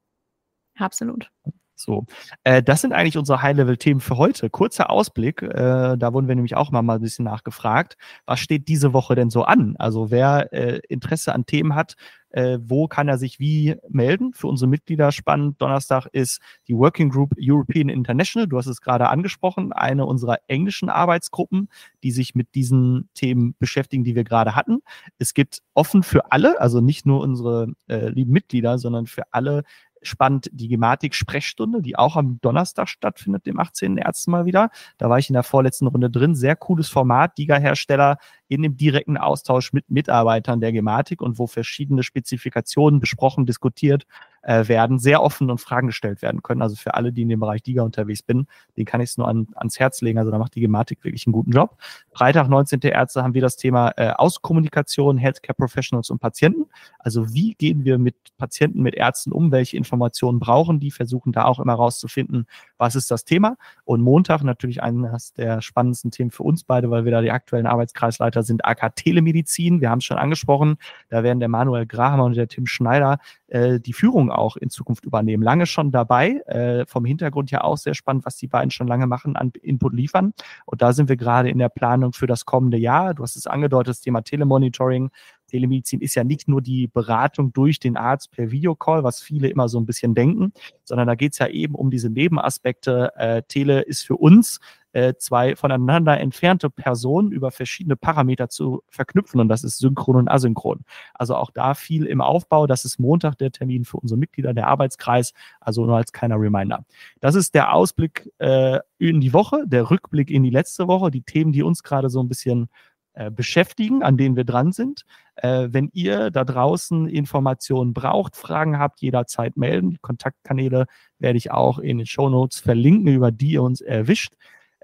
Absolut. 0.75 1.31
So, 1.79 2.05
äh, 2.43 2.63
das 2.63 2.81
sind 2.81 2.91
eigentlich 2.91 3.17
unsere 3.17 3.41
High-Level-Themen 3.43 4.01
für 4.01 4.17
heute. 4.17 4.49
Kurzer 4.49 4.89
Ausblick, 4.89 5.43
äh, 5.43 5.95
da 5.95 6.11
wurden 6.11 6.27
wir 6.27 6.35
nämlich 6.35 6.55
auch 6.55 6.71
mal, 6.71 6.87
ein 6.87 7.01
bisschen 7.01 7.25
nachgefragt. 7.25 7.97
Was 8.25 8.39
steht 8.39 8.67
diese 8.67 8.93
Woche 8.93 9.13
denn 9.13 9.29
so 9.29 9.43
an? 9.43 9.75
Also 9.77 10.09
wer 10.09 10.51
äh, 10.53 10.79
Interesse 10.89 11.35
an 11.35 11.45
Themen 11.45 11.75
hat, 11.75 11.95
äh, 12.31 12.59
wo 12.61 12.87
kann 12.87 13.07
er 13.07 13.17
sich 13.17 13.39
wie 13.39 13.75
melden? 13.89 14.33
Für 14.33 14.47
unsere 14.47 14.69
Mitglieder 14.69 15.11
spannend. 15.11 15.61
Donnerstag 15.61 16.07
ist 16.11 16.41
die 16.67 16.75
Working 16.75 17.09
Group 17.09 17.33
European 17.39 17.89
International. 17.89 18.47
Du 18.47 18.57
hast 18.57 18.67
es 18.67 18.81
gerade 18.81 19.09
angesprochen, 19.09 19.71
eine 19.71 20.05
unserer 20.05 20.39
englischen 20.47 20.89
Arbeitsgruppen, 20.89 21.69
die 22.03 22.11
sich 22.11 22.35
mit 22.35 22.53
diesen 22.55 23.09
Themen 23.13 23.55
beschäftigen, 23.59 24.03
die 24.03 24.15
wir 24.15 24.23
gerade 24.23 24.55
hatten. 24.55 24.79
Es 25.19 25.33
gibt 25.33 25.61
offen 25.73 26.03
für 26.03 26.31
alle, 26.31 26.59
also 26.59 26.81
nicht 26.81 27.05
nur 27.05 27.21
unsere 27.21 27.67
äh, 27.87 28.09
lieben 28.09 28.33
Mitglieder, 28.33 28.77
sondern 28.77 29.07
für 29.07 29.23
alle 29.31 29.63
spannend 30.01 30.49
die 30.51 30.67
Gematik-Sprechstunde, 30.67 31.81
die 31.81 31.97
auch 31.97 32.15
am 32.15 32.39
Donnerstag 32.41 32.89
stattfindet, 32.89 33.45
dem 33.45 33.59
18. 33.59 33.97
Ersten 33.97 34.31
Mal 34.31 34.45
wieder. 34.45 34.69
Da 34.97 35.09
war 35.09 35.19
ich 35.19 35.29
in 35.29 35.33
der 35.33 35.43
vorletzten 35.43 35.87
Runde 35.87 36.09
drin. 36.09 36.35
Sehr 36.35 36.55
cooles 36.55 36.89
Format, 36.89 37.37
Diga-Hersteller 37.37 38.17
in 38.47 38.61
dem 38.61 38.77
direkten 38.77 39.17
Austausch 39.17 39.73
mit 39.73 39.89
Mitarbeitern 39.89 40.61
der 40.61 40.71
Gematik 40.71 41.21
und 41.21 41.37
wo 41.37 41.47
verschiedene 41.47 42.03
Spezifikationen 42.03 42.99
besprochen, 42.99 43.45
diskutiert 43.45 44.05
äh, 44.47 44.69
werden, 44.69 44.97
sehr 44.97 45.21
offen 45.21 45.51
und 45.51 45.59
Fragen 45.59 45.87
gestellt 45.87 46.21
werden 46.21 46.41
können. 46.41 46.61
Also 46.61 46.77
für 46.77 46.93
alle, 46.93 47.11
die 47.11 47.23
in 47.23 47.29
dem 47.29 47.41
Bereich 47.41 47.61
Diga 47.63 47.83
unterwegs 47.83 48.23
bin, 48.23 48.47
den 48.77 48.85
kann 48.85 49.01
ich 49.01 49.09
es 49.09 49.17
nur 49.17 49.27
an, 49.27 49.47
ans 49.55 49.77
Herz 49.77 49.99
legen. 50.01 50.17
Also 50.17 50.31
da 50.31 50.39
macht 50.39 50.55
die 50.55 50.61
Gematik 50.61 51.03
wirklich 51.03 51.27
einen 51.27 51.33
guten 51.33 51.51
Job. 51.51 51.77
Freitag, 52.13 52.47
19. 52.47 52.79
Ärzte, 52.83 53.23
haben 53.23 53.33
wir 53.33 53.41
das 53.41 53.57
Thema 53.57 53.91
äh, 53.97 54.11
Auskommunikation, 54.11 55.17
Healthcare 55.17 55.53
Professionals 55.53 56.09
und 56.09 56.19
Patienten. 56.19 56.65
Also 56.97 57.33
wie 57.33 57.55
gehen 57.55 57.83
wir 57.83 57.97
mit 57.97 58.15
Patienten, 58.37 58.81
mit 58.81 58.95
Ärzten 58.95 59.33
um? 59.33 59.51
Welche 59.51 59.75
Informationen 59.75 60.39
brauchen 60.39 60.79
die? 60.79 60.91
Versuchen 60.91 61.33
da 61.33 61.43
auch 61.43 61.59
immer 61.59 61.73
rauszufinden, 61.73 62.47
was 62.77 62.95
ist 62.95 63.11
das 63.11 63.25
Thema. 63.25 63.57
Und 63.83 64.01
Montag 64.01 64.43
natürlich 64.43 64.81
eines 64.81 65.33
der 65.33 65.61
spannendsten 65.61 66.11
Themen 66.11 66.31
für 66.31 66.43
uns 66.43 66.63
beide, 66.63 66.89
weil 66.89 67.03
wir 67.03 67.11
da 67.11 67.21
die 67.21 67.31
aktuellen 67.31 67.67
Arbeitskreisleiter 67.67 68.43
sind, 68.43 68.63
AK 68.65 68.95
Telemedizin. 68.95 69.81
Wir 69.81 69.89
haben 69.89 69.99
es 69.99 70.05
schon 70.05 70.17
angesprochen. 70.17 70.77
Da 71.09 71.23
werden 71.23 71.41
der 71.41 71.49
Manuel 71.49 71.85
Grahammer 71.85 72.23
und 72.23 72.37
der 72.37 72.47
Tim 72.47 72.65
Schneider 72.65 73.19
äh, 73.47 73.79
die 73.79 73.93
Führung 73.93 74.31
auch 74.31 74.57
in 74.57 74.69
Zukunft 74.69 75.05
übernehmen. 75.05 75.43
Lange 75.43 75.65
schon 75.65 75.91
dabei, 75.91 76.41
äh, 76.47 76.85
vom 76.85 77.05
Hintergrund 77.05 77.51
ja 77.51 77.63
auch 77.63 77.77
sehr 77.77 77.93
spannend, 77.93 78.25
was 78.25 78.37
die 78.37 78.47
beiden 78.47 78.71
schon 78.71 78.87
lange 78.87 79.07
machen, 79.07 79.35
an 79.35 79.51
Input 79.61 79.93
liefern. 79.93 80.33
Und 80.65 80.81
da 80.81 80.93
sind 80.93 81.09
wir 81.09 81.17
gerade 81.17 81.49
in 81.49 81.57
der 81.57 81.69
Planung 81.69 82.13
für 82.13 82.27
das 82.27 82.45
kommende 82.45 82.77
Jahr. 82.77 83.13
Du 83.13 83.23
hast 83.23 83.35
es 83.35 83.47
angedeutet, 83.47 83.89
das 83.89 84.01
Thema 84.01 84.21
Telemonitoring. 84.21 85.11
Telemedizin 85.47 86.01
ist 86.01 86.15
ja 86.15 86.23
nicht 86.23 86.47
nur 86.47 86.61
die 86.61 86.87
Beratung 86.87 87.53
durch 87.53 87.79
den 87.79 87.95
Arzt 87.95 88.31
per 88.31 88.51
Videocall, 88.51 89.03
was 89.03 89.21
viele 89.21 89.47
immer 89.47 89.69
so 89.69 89.79
ein 89.79 89.85
bisschen 89.85 90.13
denken, 90.13 90.51
sondern 90.83 91.07
da 91.07 91.15
geht 91.15 91.33
es 91.33 91.39
ja 91.39 91.47
eben 91.47 91.73
um 91.73 91.89
diese 91.89 92.09
Nebenaspekte. 92.09 93.13
Äh, 93.15 93.43
Tele 93.43 93.81
ist 93.81 94.03
für 94.05 94.17
uns 94.17 94.59
äh, 94.97 95.15
zwei 95.19 95.55
voneinander 95.55 96.19
entfernte 96.19 96.71
Personen 96.71 97.31
über 97.31 97.51
verschiedene 97.51 97.95
Parameter 97.95 98.49
zu 98.49 98.81
verknüpfen 98.89 99.39
und 99.39 99.47
das 99.47 99.63
ist 99.63 99.77
synchron 99.77 100.15
und 100.15 100.27
asynchron. 100.27 100.85
Also 101.13 101.35
auch 101.35 101.51
da 101.51 101.75
viel 101.75 102.07
im 102.07 102.19
Aufbau. 102.19 102.65
Das 102.65 102.83
ist 102.83 102.99
Montag 102.99 103.37
der 103.37 103.51
Termin 103.51 103.85
für 103.85 103.97
unsere 103.97 104.17
Mitglieder, 104.17 104.55
der 104.55 104.65
Arbeitskreis, 104.65 105.33
also 105.61 105.85
nur 105.85 105.97
als 105.97 106.13
kleiner 106.13 106.41
Reminder. 106.41 106.83
Das 107.19 107.35
ist 107.35 107.53
der 107.53 107.73
Ausblick 107.73 108.31
äh, 108.39 108.79
in 108.97 109.21
die 109.21 109.33
Woche, 109.33 109.65
der 109.67 109.91
Rückblick 109.91 110.31
in 110.31 110.41
die 110.41 110.49
letzte 110.49 110.87
Woche, 110.87 111.11
die 111.11 111.21
Themen, 111.21 111.51
die 111.51 111.61
uns 111.61 111.83
gerade 111.83 112.09
so 112.09 112.19
ein 112.19 112.27
bisschen 112.27 112.67
äh, 113.13 113.29
beschäftigen, 113.29 114.01
an 114.01 114.17
denen 114.17 114.35
wir 114.35 114.45
dran 114.45 114.71
sind. 114.71 115.05
Äh, 115.35 115.67
wenn 115.69 115.91
ihr 115.93 116.31
da 116.31 116.43
draußen 116.43 117.07
Informationen 117.07 117.93
braucht, 117.93 118.35
Fragen 118.35 118.79
habt, 118.79 118.99
jederzeit 119.01 119.57
melden. 119.57 119.91
Die 119.91 119.99
Kontaktkanäle 119.99 120.87
werde 121.19 121.37
ich 121.37 121.51
auch 121.51 121.77
in 121.77 121.99
den 121.99 122.07
Show 122.07 122.29
Notes 122.29 122.59
verlinken, 122.59 123.13
über 123.13 123.31
die 123.31 123.51
ihr 123.51 123.61
uns 123.61 123.81
erwischt. 123.81 124.33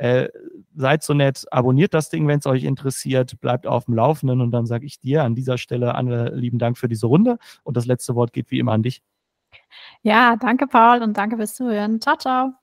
Äh, 0.04 0.28
seid 0.76 1.02
so 1.02 1.14
nett, 1.14 1.46
abonniert 1.50 1.94
das 1.94 2.10
Ding, 2.10 2.28
wenn 2.28 2.40
es 2.40 2.46
euch 2.46 2.66
interessiert, 2.66 3.40
bleibt 3.40 3.66
auf 3.66 3.86
dem 3.86 3.94
Laufenden 3.94 4.42
und 4.42 4.52
dann 4.52 4.66
sage 4.66 4.86
ich 4.86 5.00
dir 5.00 5.24
an 5.24 5.34
dieser 5.34 5.58
Stelle, 5.58 5.96
Anne, 5.96 6.30
lieben 6.36 6.60
Dank 6.60 6.78
für 6.78 6.89
diese 6.89 7.08
Runde 7.08 7.38
und 7.63 7.78
das 7.78 7.86
letzte 7.86 8.13
Wort 8.13 8.34
geht 8.34 8.52
wie 8.52 8.60
immer 8.60 8.74
an 8.74 8.84
dich. 8.84 9.02
Ja, 10.02 10.36
danke 10.36 10.68
Paul 10.68 11.02
und 11.04 11.16
danke 11.16 11.38
fürs 11.38 11.56
Zuhören. 11.56 12.02
Ciao, 12.02 12.18
ciao. 12.18 12.62